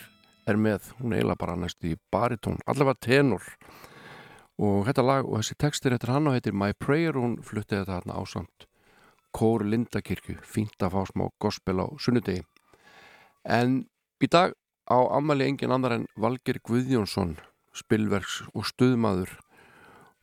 [0.45, 3.47] er með, hún eila bara næst í baritón, allavega tenur
[4.61, 7.81] og þetta lag og þessi tekstur eftir hann og heitir My Prayer og hún fluttið
[7.81, 8.67] þetta hann ásamt
[9.33, 12.41] Kór Lindakirkju, fínt að fá smá gospel á sunnudegi.
[13.45, 13.83] En
[14.21, 14.53] í dag
[14.89, 17.37] á ammali engin annar en Valger Guðjónsson
[17.73, 19.37] spilverks og stuðmaður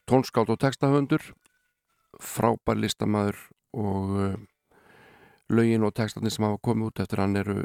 [0.06, 1.32] tónskátt og tekstahöndur
[2.22, 4.44] frábær listamæður og
[5.52, 7.62] lögin og textarnir sem hafa komið út eftir hann eru,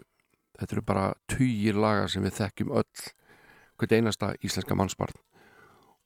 [0.60, 3.06] þetta eru bara týjir lagar sem við þekkjum öll
[3.82, 5.18] hvert einasta íslenska mannsbarn.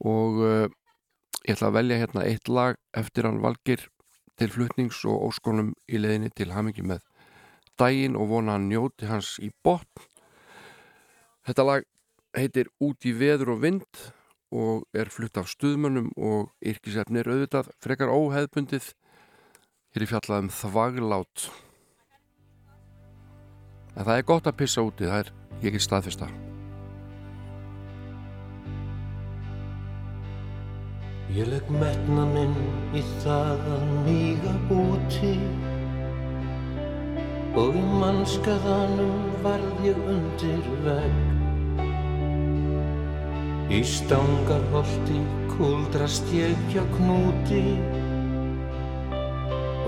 [0.05, 0.67] Og uh,
[1.43, 3.87] ég ætla að velja hérna eitt lag eftir hann valgir
[4.39, 7.03] til flutnings og óskonum í leðinni til hamingi með
[7.79, 10.07] daginn og vona hann njóti hans í botn.
[11.45, 11.87] Þetta lag
[12.35, 14.05] heitir Út í veður og vind
[14.55, 18.91] og er flutt af stuðmönnum og yrkisefnir auðvitað frekar óheðbundið
[19.95, 21.47] hér í fjallaðum Þvaglát
[23.95, 25.31] en það er gott að pissa úti það er
[25.65, 26.31] ekki staðfesta
[31.35, 32.53] Ég legg metna minn
[32.95, 35.31] í það að míga úti.
[37.59, 41.17] Og í mannskaðanum varð ég undir vegg.
[43.73, 45.19] Í stangarholti
[45.55, 47.65] kúldrast ég hjá knúti.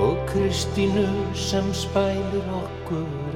[0.03, 1.07] Og Kristínu
[1.47, 3.26] sem spælir okkur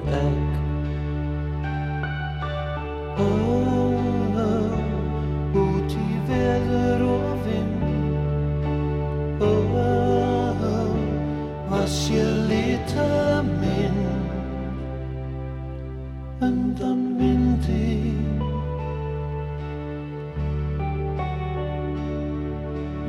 [16.42, 18.16] undan vindi.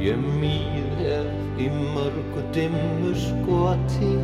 [0.02, 4.14] Ég mýð hef í mörgu dimmu skoti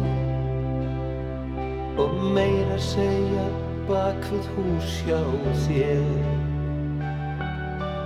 [1.99, 3.46] og meira segja
[3.88, 5.18] bak við hús hjá
[5.64, 6.05] þér.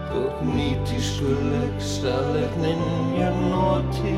[0.08, 2.82] Þótt nýtískuleg salernin
[3.18, 4.16] ég noti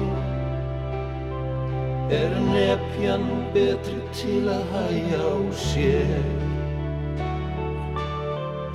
[2.14, 6.26] er nepjan betri til að hæja á sér.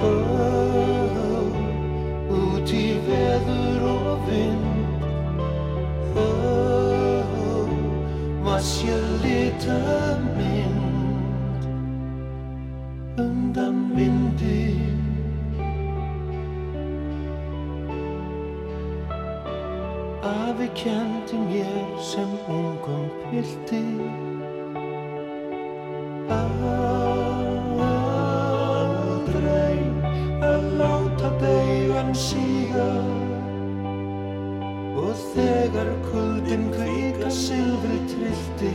[0.03, 0.11] Ó,
[2.39, 5.03] út í veður og vind.
[6.19, 6.29] Ó,
[8.43, 9.83] var sér lita
[10.35, 10.58] mynd
[13.49, 14.77] undan vindi.
[20.21, 23.83] Afi kendi mér sem ungum pilti.
[26.29, 26.99] Aldrei
[30.51, 32.91] að láta deigan síga.
[34.99, 38.73] Og þegar kuldin kvika silfri trillti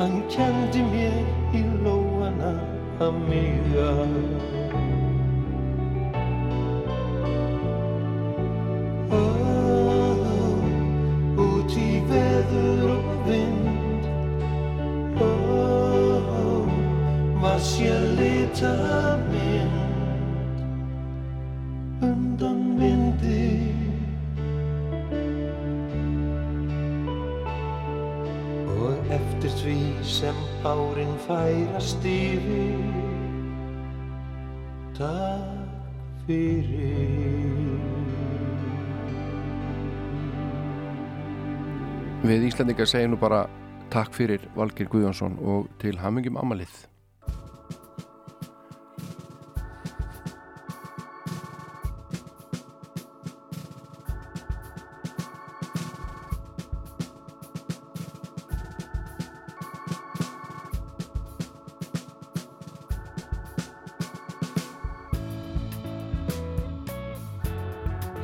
[0.00, 2.09] Hann kendi mér í lóana
[2.44, 3.88] að míga
[31.30, 32.78] færast yfir
[35.00, 37.78] Takk fyrir.
[42.26, 43.44] Við Íslandingar segjum nú bara
[43.94, 46.89] takk fyrir Valgir Guðjónsson og til hamingjum amalið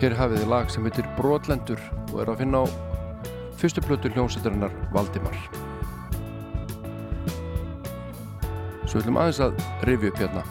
[0.07, 1.81] Hér hafið þið lag sem heitir Brotlendur
[2.13, 2.65] og er að finna á
[3.59, 5.35] fyrstu plötu hljómsveitarinnar Valdimar.
[8.87, 9.59] Svo ætlum aðeins að
[9.91, 10.47] rifja upp hérna.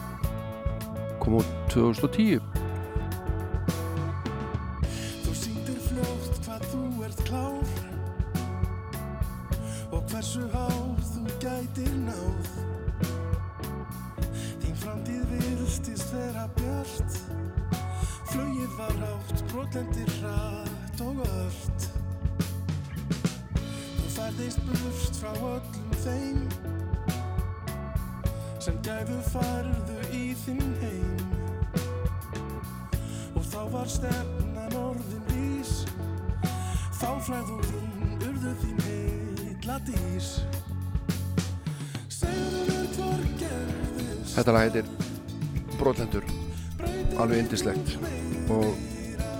[1.24, 2.55] Kom út 2010.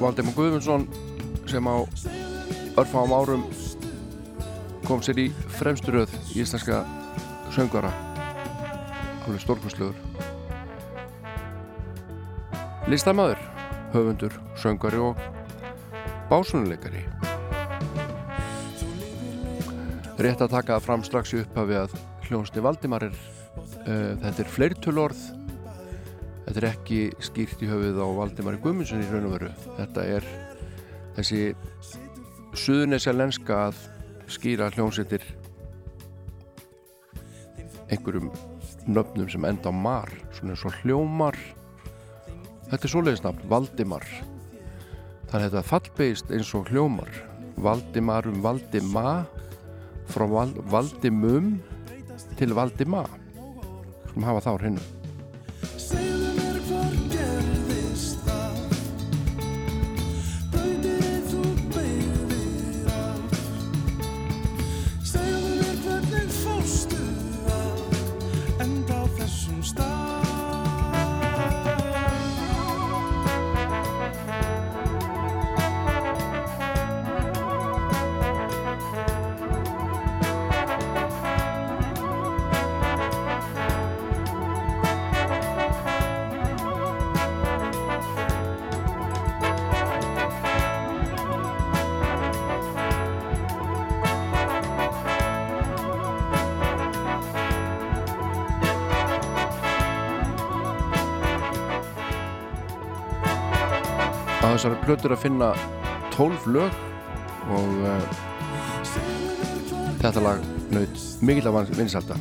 [0.06, 0.84] Valdimar Guðmundsson
[1.50, 1.82] sem á
[2.78, 3.40] örfáum árum
[4.86, 5.24] kom sér í
[5.58, 6.84] fremsturöð í íslenska
[7.50, 7.90] söngara
[9.26, 9.98] alveg stórkustluður
[12.86, 13.42] Listamaður,
[13.96, 15.18] höfundur, söngari og
[16.30, 17.02] básunuleikari
[20.22, 21.98] Rétt að taka fram strax í upphafi að
[22.28, 25.26] hljónsni Valdimar er uh, þetta er fleirtölorð
[26.46, 29.50] þetta er ekki skýrt í höfuð á Valdimari Guðmundsson í raun og veru.
[29.76, 30.28] Þetta er
[31.16, 31.40] þessi
[32.56, 33.82] suðunesja lenska að
[34.30, 35.24] skýra hljómsveitir
[37.90, 38.30] einhverjum
[38.86, 41.38] nöfnum sem enda á mar svona eins og hljómar.
[42.70, 44.06] Þetta er svoleiðisnafn, Valdimar.
[45.30, 47.10] Þannig að þetta fallbeist eins og hljómar.
[47.62, 49.24] Valdimarum Valdima
[50.12, 51.56] frá val, Valdimum
[52.38, 53.06] til Valdima.
[54.10, 54.62] Skulum hafa þá á
[104.86, 105.50] plötur að finna
[106.14, 106.80] 12 lög
[107.56, 108.04] og uh,
[110.02, 112.18] þetta lag naut mikill af vinsalda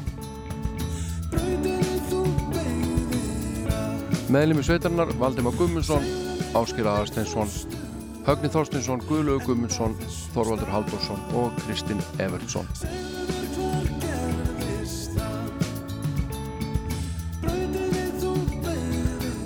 [4.33, 6.05] meðlimi sveitarnar Valdimar Gummundsson
[6.57, 7.51] Áskir Aðarsteinsson
[8.25, 9.93] Högni Þorstinsson, Guðlaugur Gummundsson
[10.33, 12.65] Þorvaldur Haldursson og Kristinn Evertsson.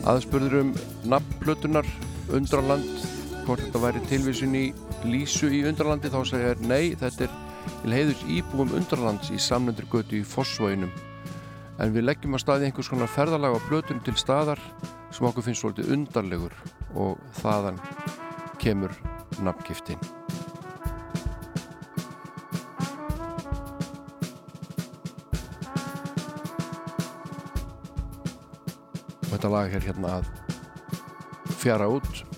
[0.07, 0.72] Aðspurður um
[1.11, 1.91] nafnplötunar
[2.32, 3.09] Undraland
[3.49, 4.65] hvort þetta væri tilvísin í
[5.09, 7.31] Lísu í Undralandi þá segja þér nei, þetta er
[7.79, 10.91] til heiðus íbúum Undralands í samnendur götu í Fossvöginum
[11.81, 14.61] en við leggjum að staði einhvers konar ferðalag á plötun til staðar
[15.09, 16.53] sem okkur finnst svolítið undarlegur
[16.93, 17.81] og þaðan
[18.61, 18.93] kemur
[19.41, 19.97] nafngiftin.
[29.33, 30.33] Þetta lag er hérna að
[31.57, 32.28] fjara út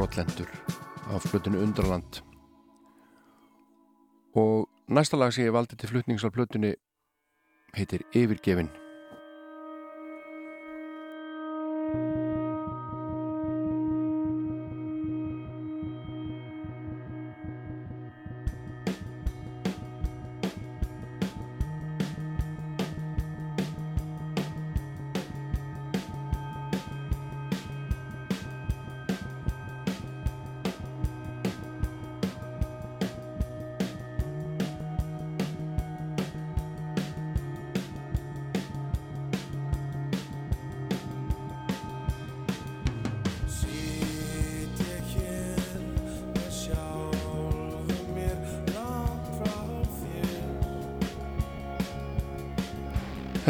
[0.00, 0.48] brotlendur
[1.12, 2.22] af flutinu Undraland.
[4.34, 6.72] Og næsta lag sem ég valdi til flutnings á plötunni
[7.76, 8.70] heitir Yfirgefin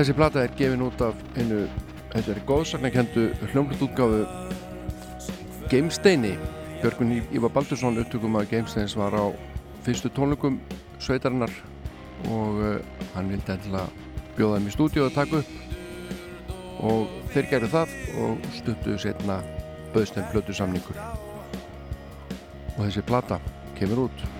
[0.01, 1.66] Þessi plata er gefin út af einu,
[2.09, 4.22] þetta er góðsagnakendu hljómblutútgáfu
[5.68, 6.30] Geimsteini.
[6.80, 9.28] Björgun Ívar Baldursson upptökum að Geimsteins var á
[9.84, 10.57] fyrstu tónleikum
[11.05, 11.53] sveitarinnar
[12.32, 12.80] og uh,
[13.12, 13.92] hann vildi endilega
[14.38, 15.53] bjóða þeim í stúdíu að taka upp.
[16.80, 19.42] Og þeir gerðu það og stuttu setna
[19.92, 20.96] bauðstem plötu samningur
[22.72, 23.36] og þessi plata
[23.76, 24.30] kemur út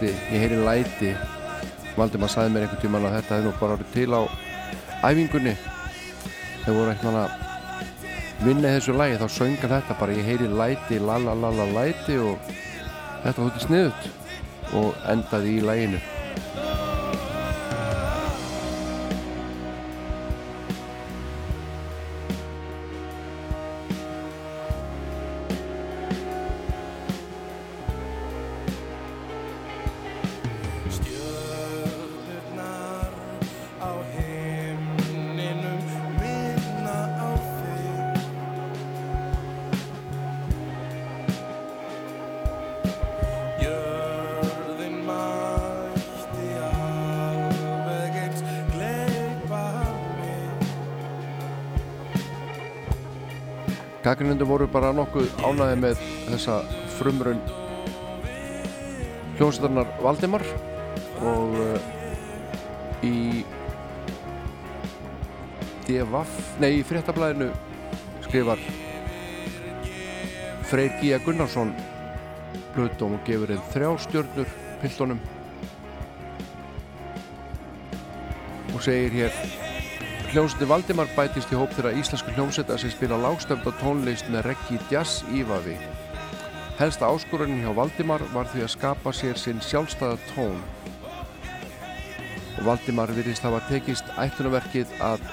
[0.00, 1.14] texti, ég heyri læti.
[1.96, 4.22] Valdimar sagði mér einhvern tímann að þetta hefði nú bara orðið til á
[5.04, 5.54] æfingunni.
[6.62, 11.18] Þegar voru eitthvað að vinna þessu lægi þá sönga þetta bara ég heyri læti, la
[11.18, 12.38] la la la læti og
[13.24, 14.08] þetta þetta sniðut
[14.80, 16.00] og endaði í læginu
[55.10, 56.56] nokkuð ánæði með þessa
[56.94, 57.40] frumrun
[59.40, 60.44] hljómsveitarnar Valdimar
[61.26, 61.88] og uh,
[63.02, 63.42] í
[65.88, 67.48] DFF, nei í fréttablaðinu
[68.28, 68.62] skrifar
[70.70, 71.72] Freyr Gíja Gunnarsson
[72.76, 74.54] blöðdóm og gefur einn þrjá stjörnur
[74.84, 75.24] piltunum
[78.70, 79.59] og segir hér
[80.30, 85.24] Hljómsveitin Valdimar bætist í hóp þeirra íslensku hljómsveita sem spila lágstemda tónlist með reggi jazz
[85.34, 85.74] ívafi.
[86.78, 90.62] Helsta áskorunin hjá Valdimar var því að skapa sér sinn sjálfstæða tón
[92.60, 95.26] og Valdimar virðist hafa tekist ætlunaverkið að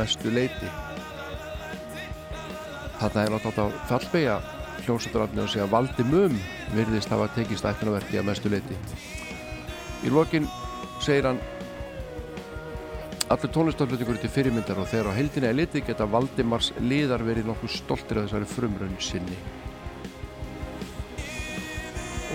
[0.00, 0.72] mestu leiti.
[3.02, 4.42] Þetta er náttúrulega að fallbegja
[4.86, 6.40] hljómsveitarafni og segja Valdimum
[6.72, 8.80] virðist hafa tekist ætlunaverkið að mestu leiti.
[10.08, 10.48] Í lokin
[11.04, 11.44] segir hann
[13.32, 17.70] Allur tónlistarflutningur til fyrirmyndar og þegar á heildina er litið geta Valdimars liðar verið nokkuð
[17.72, 19.38] stoltir af þessari frumraun sinni.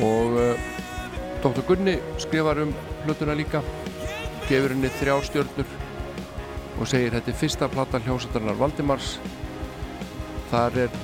[0.02, 0.72] Og uh,
[1.44, 1.61] Dr.
[1.68, 3.61] Gunni skrifar um hlutuna líka,
[4.48, 5.78] gefur henni þrjá stjörnur
[6.80, 9.14] og segir þetta er fyrsta plata hljómsættarnar Valdimars.
[10.49, 11.02] Þar er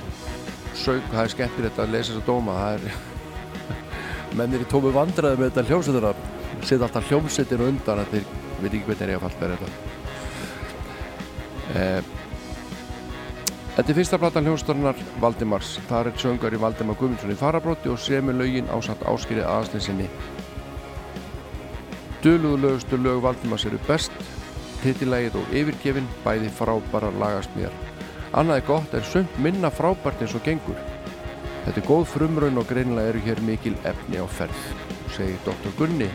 [0.74, 3.52] sög, það er skemmtilegt að lesa þessa dóma, það er
[4.40, 6.24] mennir í tómi vandraði með þetta hljómsættarnar,
[6.64, 8.18] setja alltaf hljómsættinu undan að
[8.54, 9.80] þeir veit ekki hvernig er ég að falla verið þetta.
[11.74, 12.12] Eh,
[13.74, 17.98] Þetta er fyrsta platan hljónstarnar Valdimars, það er söngar í Valdimar Guðmundsson í farabróti og
[17.98, 20.06] semur lögin ásamt áskýri aðanslinsinni
[22.22, 24.14] Döluðulegustu lög Valdimars eru best
[24.84, 27.74] titilægið og yfirgefin bæði frábæra lagasmíðar
[28.30, 30.78] Annað er gott er sömt minna frábært eins og gengur.
[31.64, 34.62] Þetta er góð frumraun og greinilega eru hér mikil efni á ferð
[35.14, 35.74] segir Dr.
[35.78, 36.08] Gunni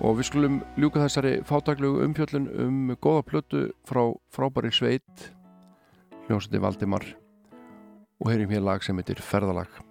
[0.00, 4.02] og við skulum ljúka þessari fátaklegu umfjöllun um góða plötu frá
[4.32, 5.28] frábæri sveit
[6.26, 7.04] hljómsætti Valdimar.
[8.20, 9.89] Og heyrim hér lag sem heitir Ferðalag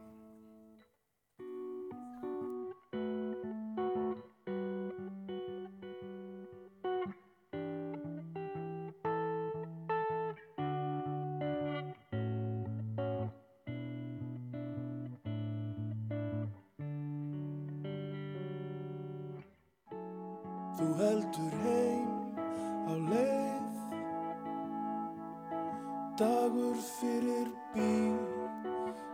[27.40, 28.20] fyrir bíl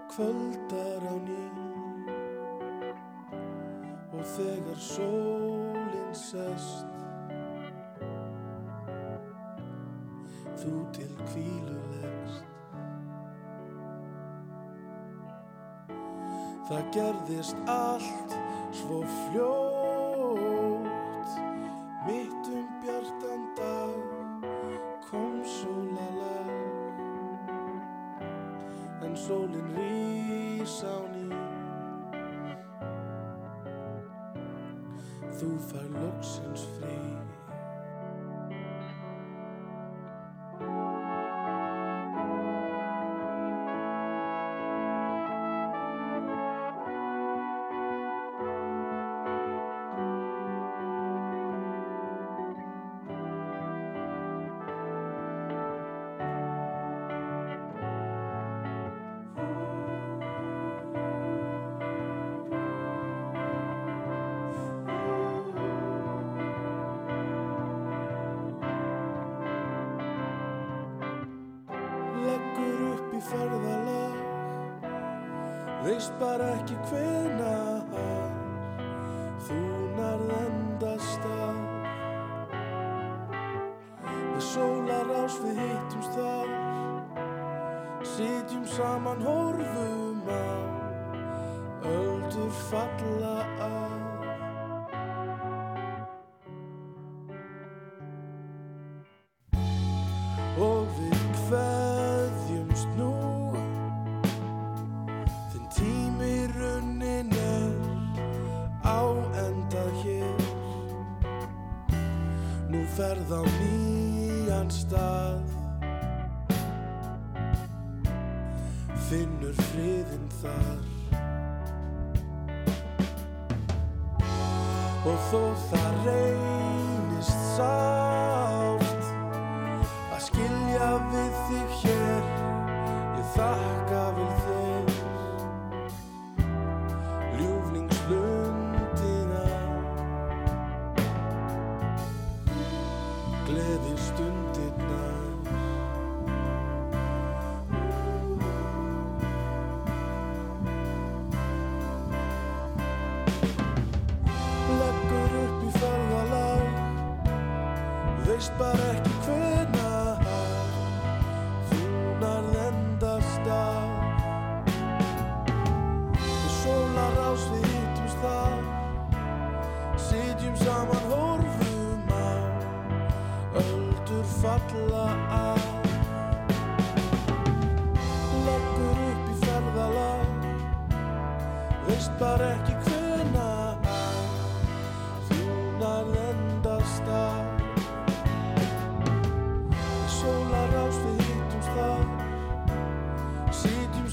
[0.09, 1.45] Kvöldar á ný
[4.13, 6.85] Og þegar sólinn sest
[10.55, 12.45] Þú til kvílu leggst.
[16.65, 18.37] Það gerðist allt
[18.79, 19.64] svo fljótt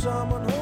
[0.03, 0.62] someone who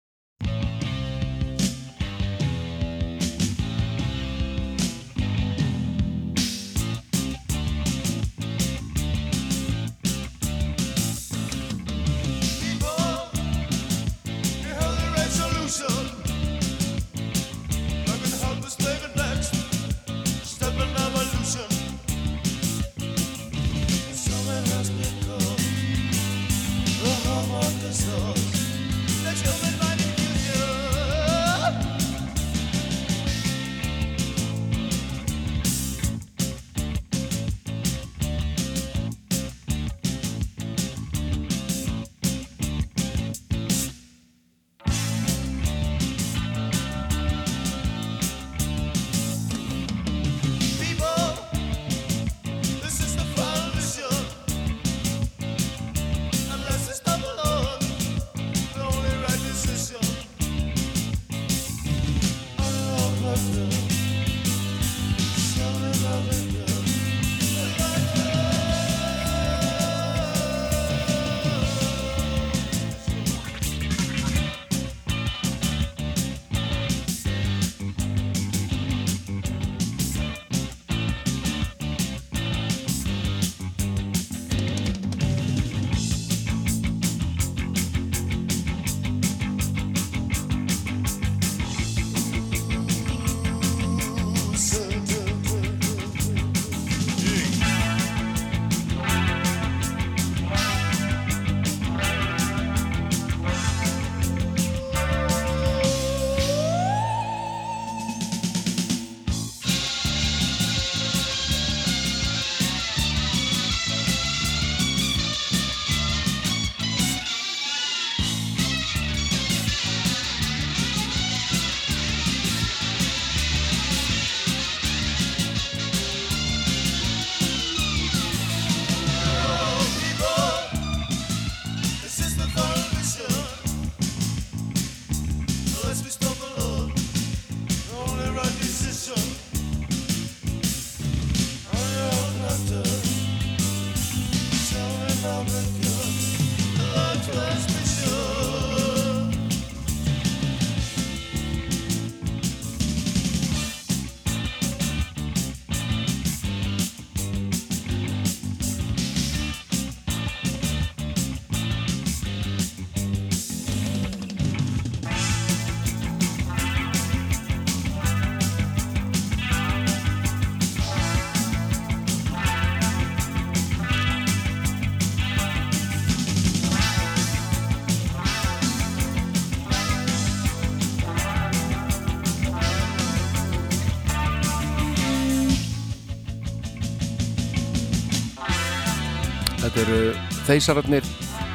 [190.51, 191.05] Eru þeysararnir,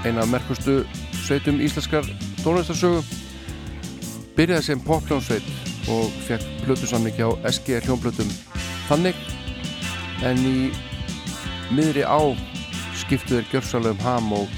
[0.08, 0.84] eina af merkustu
[1.26, 2.06] sveitum íslenskar
[2.40, 3.02] tónlistarsögu.
[4.36, 5.44] Byrjaði sem popljónsveit
[5.92, 8.30] og fekk plötusamning hjá SG hljónplötum
[8.88, 9.18] þannig
[10.24, 10.70] en í
[11.76, 12.20] miðri á
[12.96, 14.56] skiptu þeir gjörsalega um ham og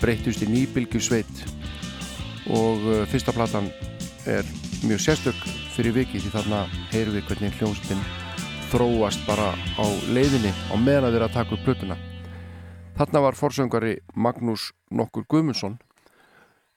[0.00, 1.44] breytust í nýbylgu sveit
[2.50, 3.70] og uh, fyrsta platan
[4.26, 4.42] er
[4.82, 5.46] mjög sérstök
[5.76, 8.02] fyrir viki því þarna heyrum við hvernig hljónstin
[8.72, 11.98] þróast bara á leiðinni á meðan að þeirra að taka upp plötuna
[12.96, 15.76] þarna var forsöngari Magnús Nokkur Guðmundsson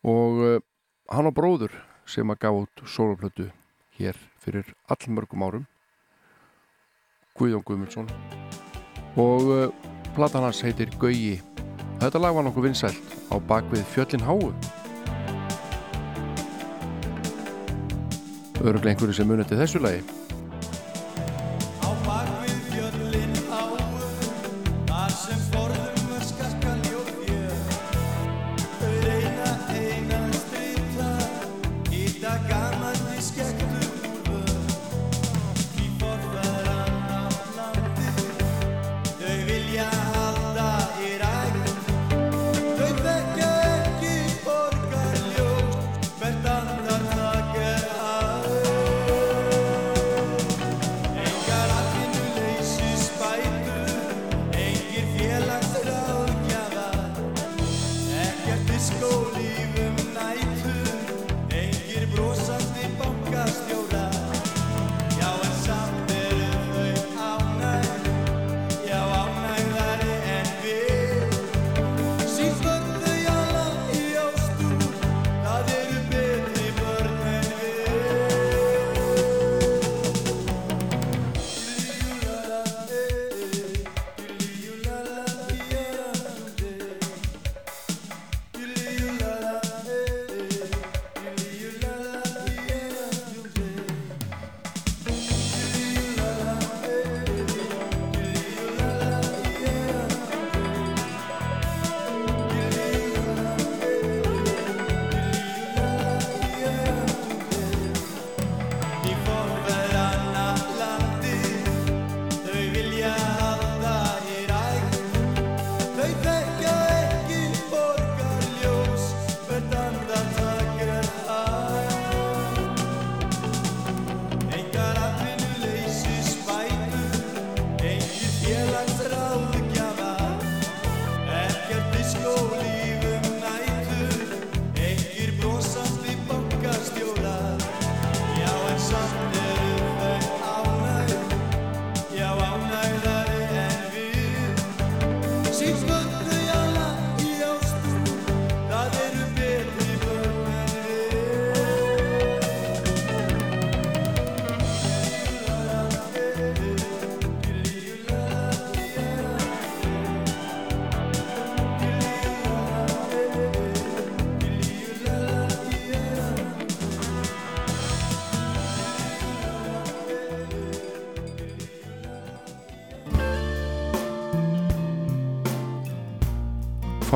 [0.04, 0.58] og uh,
[1.12, 1.76] hann og bróður
[2.10, 3.48] sem að gá út soloplötu
[4.00, 5.68] hér fyrir allmörgum árum.
[7.40, 8.10] Guðjón Guðmundsson.
[9.16, 9.72] Og uh,
[10.16, 11.40] platan hans heitir Gauji
[12.04, 14.52] þetta lag var nokkuð vinsælt á bakvið Fjöllin Háu.
[18.60, 20.04] Öruglega einhverju sem munið til þessu lagi.
[21.80, 22.49] Á bakvið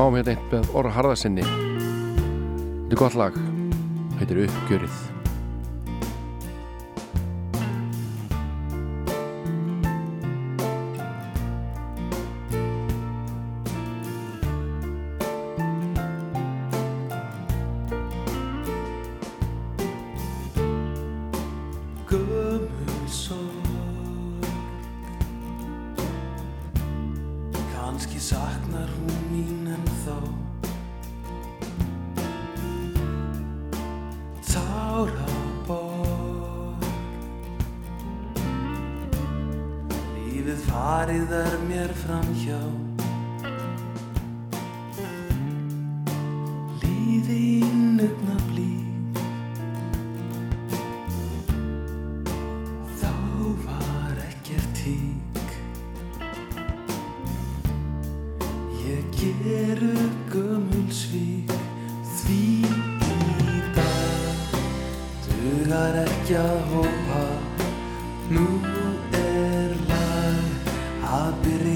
[0.04, 3.40] fáum hérna eitt með Orra Harðarsinni þetta er gott lag.
[4.20, 5.13] Heitir Uppgjörið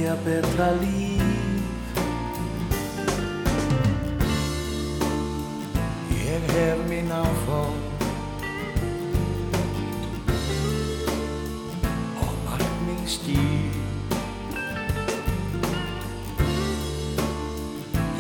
[0.08, 1.22] byrja betra líf.
[6.10, 7.74] Ég hef mín áfóð
[12.20, 13.76] og marg mín stíl.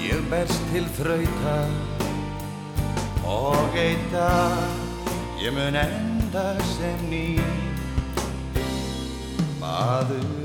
[0.00, 1.58] Ég berst til þrauta
[3.24, 4.28] og geita
[5.40, 7.40] ég mun enda sem ný
[9.60, 10.37] maður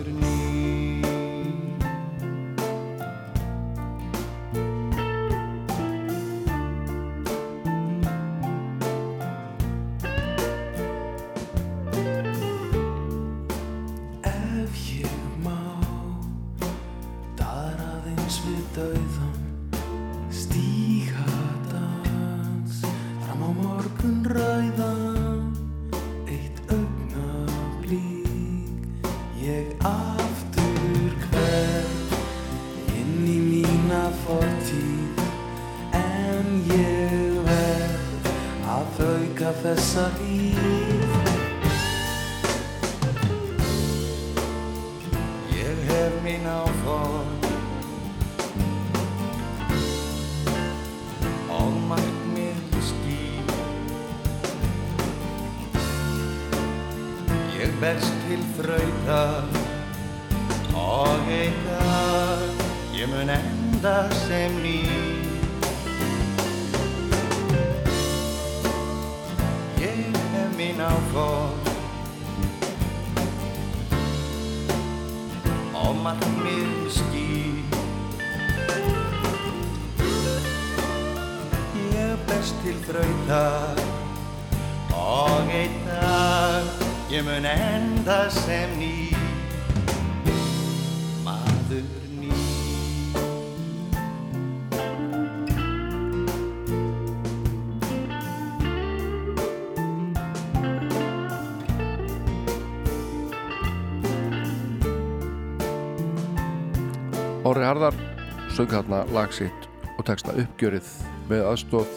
[108.54, 109.66] sög hérna lagsitt
[109.98, 110.86] og texta uppgjörið
[111.30, 111.96] með aðstóð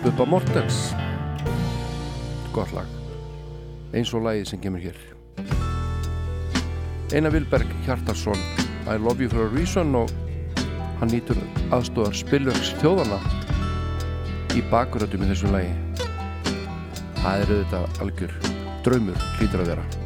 [0.00, 0.78] Bubba Mortens
[2.54, 2.88] gott lag.
[3.92, 4.96] Eins og lagið sem kemur hér.
[7.12, 8.40] Einar Vilberg Hjartarsson
[8.88, 10.08] I love you for a reason og
[11.02, 11.38] hann nýtur
[11.74, 13.20] aðstóðar Spilverks þjóðana
[14.56, 15.72] í bakurötum í þessu lagi.
[17.20, 18.38] Það er auðvitað algjör
[18.86, 19.99] draumur hlýtur að vera.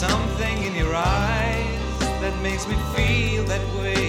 [0.00, 3.99] something in your eyes that makes me feel that way.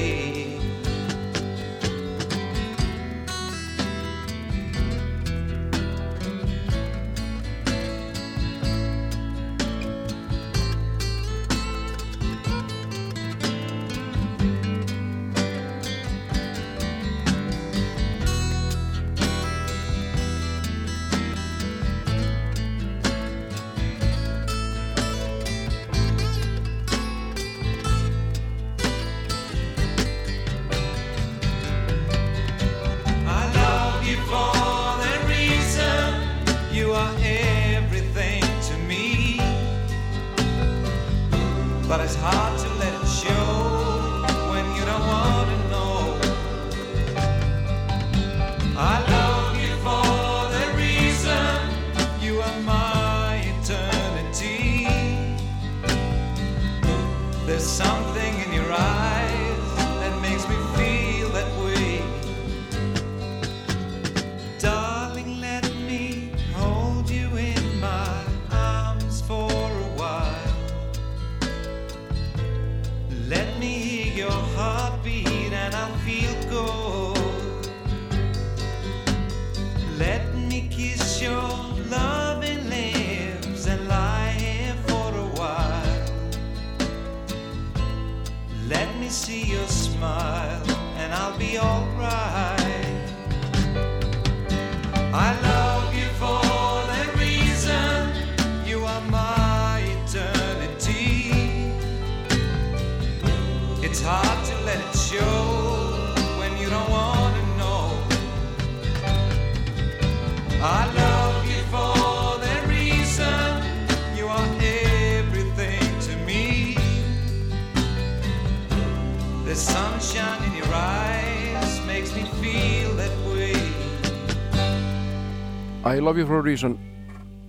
[126.02, 126.80] I Love You for a Reason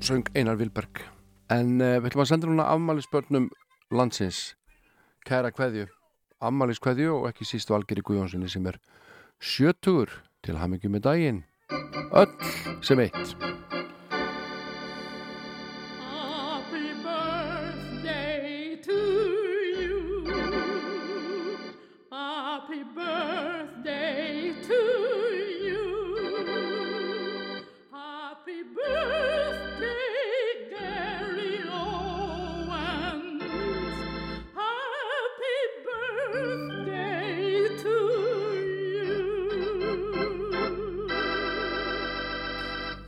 [0.01, 0.99] söng Einar Vilberg.
[1.49, 3.47] En uh, við ætlum að senda núna afmælisbörnum
[3.97, 4.41] landsins.
[5.25, 5.87] Kæra kveðju
[6.45, 8.77] afmæliskveðju og ekki síst Valgeri Guðjónssoni sem er
[9.41, 10.13] sjötugur
[10.45, 11.41] til hamingi með daginn.
[12.13, 12.29] Öll
[12.85, 13.72] sem eitt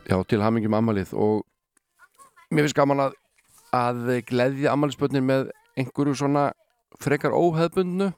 [0.05, 1.45] Já, til hamingi með ammælið og
[2.53, 3.15] mér finnst gaman að
[3.75, 6.43] að gleðja ammælisbörnin með einhverju svona
[7.01, 8.11] frekar óheðbundnu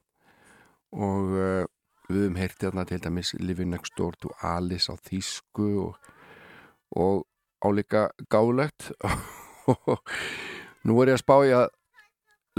[0.97, 1.63] og uh,
[2.09, 6.11] við höfum heyrt hérna til dæmis Living Next Door to Alice á þýsku og,
[6.91, 7.23] og
[7.63, 8.91] álíka gálegt
[9.71, 10.03] og
[10.83, 11.71] nú er ég að spá ég að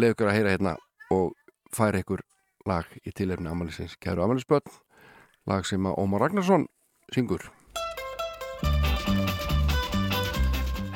[0.00, 0.74] leiða ykkur að heyra hérna
[1.14, 1.36] og
[1.76, 2.24] færa ykkur
[2.68, 4.72] lag í tilefni ammælisins Kæru ammælisbörn
[5.48, 6.68] lag sem að Ómar Ragnarsson
[7.12, 7.50] syngur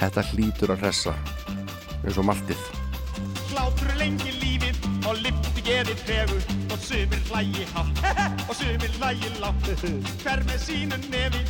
[0.02, 1.12] Þetta hlýtur að hressa
[2.02, 2.62] eins og maltið.
[3.52, 6.42] Hlátur lengi lífið og lifti geði tregur
[6.74, 8.02] og sumir hlægi hátt
[8.48, 9.70] og sumir hlægi látt.
[10.24, 11.44] Hver með sínu nefi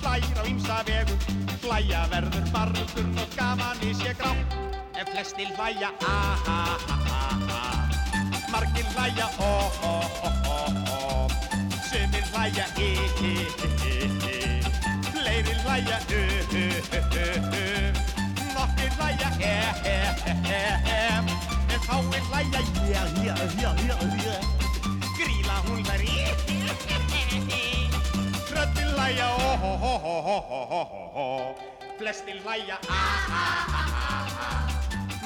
[0.00, 1.18] hlægir á ýmsa vegu.
[1.66, 4.56] Hlæja verður barður og gaman í sé grátt.
[4.96, 7.58] En flestir hlæja a-ha-ha-ha
[8.48, 11.28] margir hlæja o-ho-ho-ho
[11.90, 14.36] sumir hlæja i-hi-hi-hi
[15.12, 16.27] fleiri hlæja u-hu-hu-hu
[19.40, 21.26] en
[21.86, 22.60] fáir hlæja
[25.18, 26.16] gríla hún hlæri
[28.48, 29.28] tröttin hlæja
[31.98, 32.76] flestir hlæja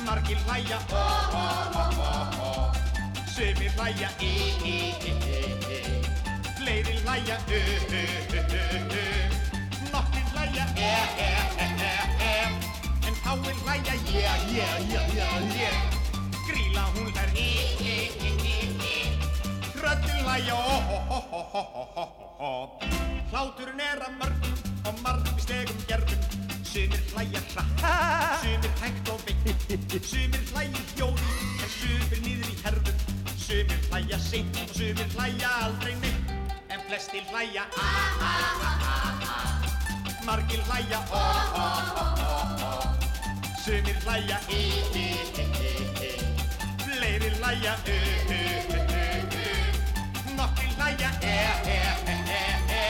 [0.06, 0.78] margir hlæja
[3.34, 5.80] sumir hlæja i-hi-hi-hi
[6.56, 7.36] fleiri hlæja
[9.92, 11.81] nokkir hlæja e-he-he-he
[13.32, 15.70] en fáir hlæja ja-ja-ja-ja-ja
[16.46, 18.96] gríla hún hlær hi-hi-hi-hi
[19.72, 22.50] tröttin hlæja o-ho-ho-ho-ho-ho
[23.32, 26.22] hláturinn er að mörgum og margvíslegum gerðum.
[26.72, 31.28] Sumir hlæja hratt sumir hægt og veitt sumir hlæja í hljóði
[31.64, 32.98] en sumir niður í herðum.
[33.46, 36.24] Sumir hlæja seint og sumir hlæja aldrei neitt.
[36.68, 38.92] En flestir hlæja a-ha-ha-ha
[40.26, 43.01] margir hlæja o-ho-ho-ho
[43.64, 46.10] sumir hlæja i-hi-hi-hi
[46.84, 49.44] fleiri hlæja u-hu-hu-hu
[50.38, 52.82] nokkri hlæja e-he-he-he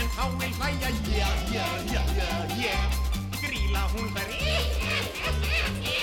[0.00, 2.78] en fáir hlæja ja-ja-ja-ja-ja
[3.42, 6.00] gríla hún þær i-hi-hi-hi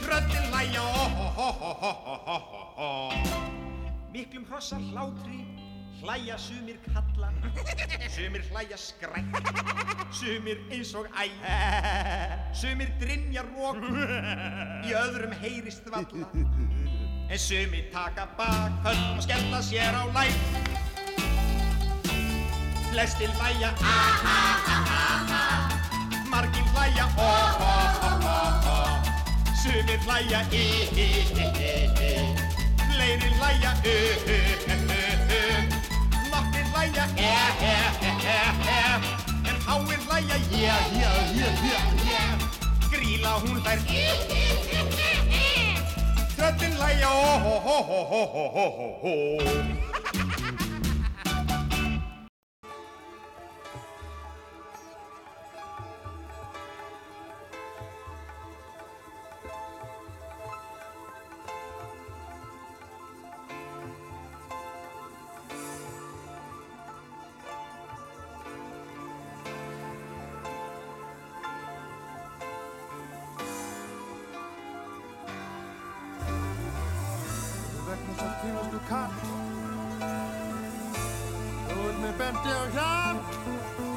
[0.00, 2.90] tröttin hlæja o-ho-ho-ho-ho-ho
[4.16, 5.40] miklum hrossar hlátri
[6.02, 7.28] hlæja sumir kalla
[8.14, 9.34] sumir hlæja skrætt
[10.12, 11.26] sumir eins og æ
[12.60, 13.82] sumir drinja rók
[14.88, 16.26] í öðrum heyrist valla
[17.30, 20.36] en sumir taka bakhöll og skella sér á læk.
[22.92, 25.42] Flestir hlæja a-ha-ha-ha
[26.30, 28.78] margir hlæja o-ho-ho-ho-ho
[29.62, 32.12] sumir hlæja i-hi-hi-hi
[32.88, 35.77] fleiri hlæja u-hu-hu-hu
[36.78, 38.80] hlæja e-he-he-he
[39.50, 42.24] en fáir hlæja ja-ja-ja-ja-ja
[42.92, 43.78] gríla hún þær.
[44.02, 45.46] I-hi-hi-hi
[46.36, 49.14] tröttin hlæja o-ho-ho-ho-ho-ho
[50.14, 50.37] vegna
[78.88, 79.12] tímasku kall.
[81.68, 83.87] Þú ert með benti á hjart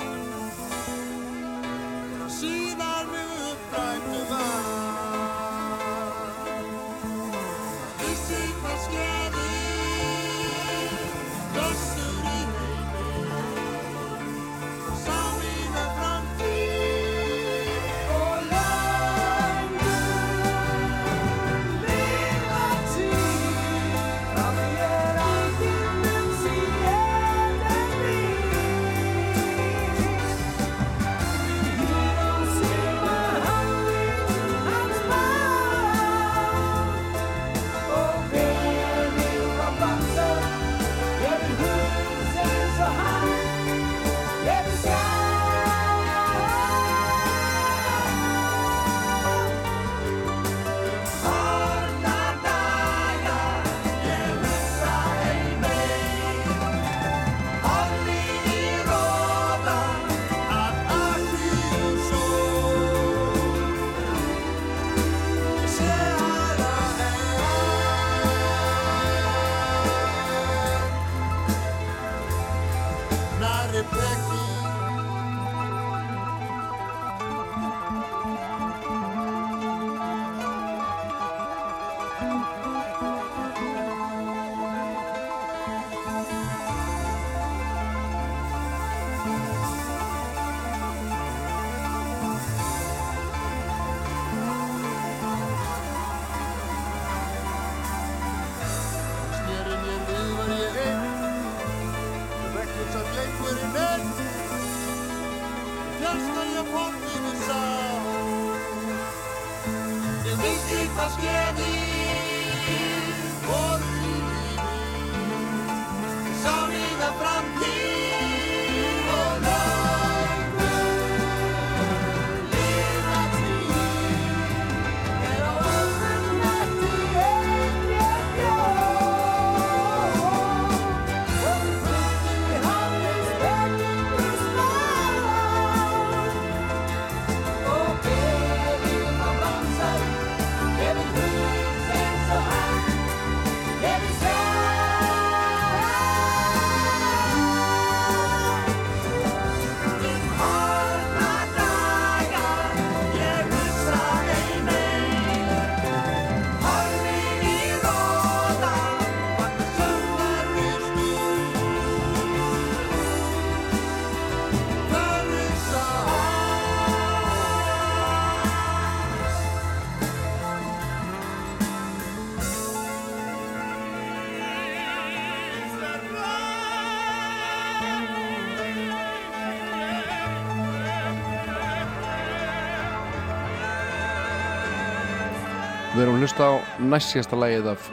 [186.01, 187.87] við erum að hlusta á næstjasta lægið af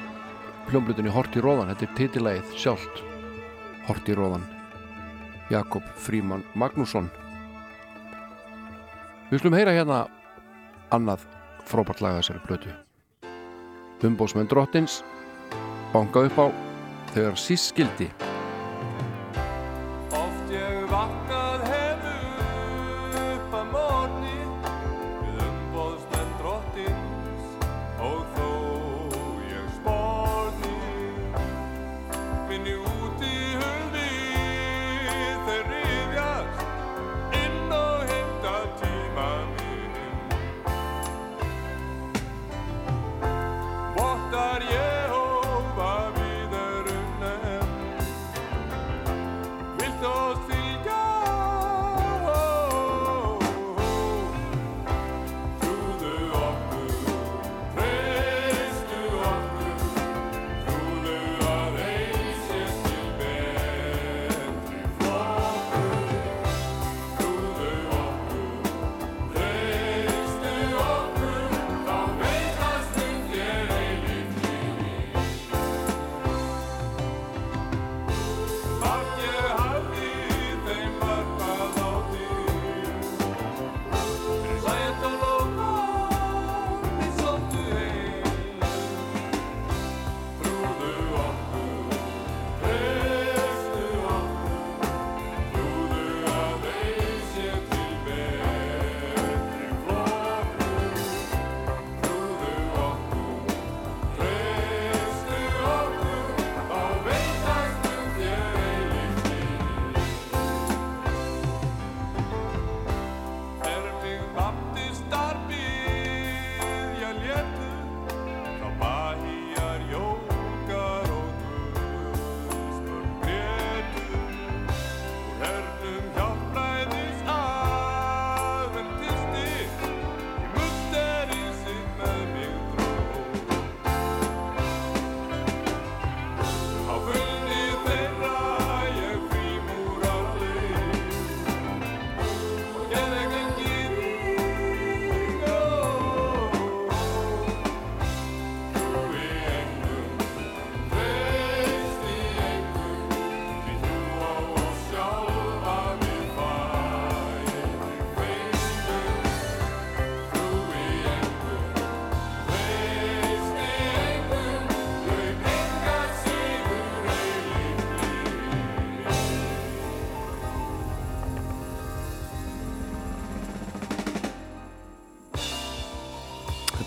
[0.71, 3.03] pljómblutinni Horti Róðan þetta er titilægið sjálft
[3.85, 4.47] Horti Róðan
[5.53, 7.11] Jakob Fríman Magnússon.
[9.29, 9.99] Við slum heyra hérna
[10.89, 11.27] annað
[11.69, 12.73] frábært laga þessari blötu
[14.09, 15.03] Umbósmenn Drottins
[15.93, 16.47] banga upp á
[17.13, 18.09] þegar sískildi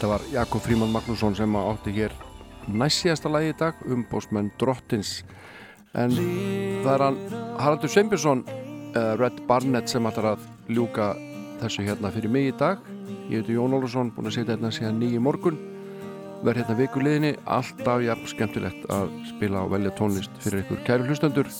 [0.01, 2.13] Þetta var Jakob Fríman Magnússon sem átti hér
[2.73, 5.19] næssíðasta lagi í dag um bósmenn Drottins.
[5.93, 6.15] En
[6.81, 7.19] það er hann
[7.61, 8.41] Haraldur Sveinbjörnsson
[8.95, 11.11] eða Red Barnett sem ætlar að ljúka
[11.59, 12.81] þessu hérna fyrir mig í dag.
[13.29, 15.61] Ég heiti Jón Olsson, búin að setja hérna síðan nýju morgun.
[16.41, 21.53] Verð hérna vikuleginni alltaf jafn skemmtilegt að spila og velja tónlist fyrir ykkur kæru hlustendur.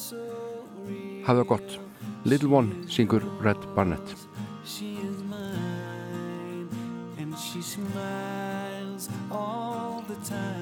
[1.30, 1.78] Hafa það gott.
[2.26, 4.18] Little One syngur Red Barnett.
[4.66, 6.66] She is mine
[7.22, 8.21] and she smiles
[10.24, 10.61] time,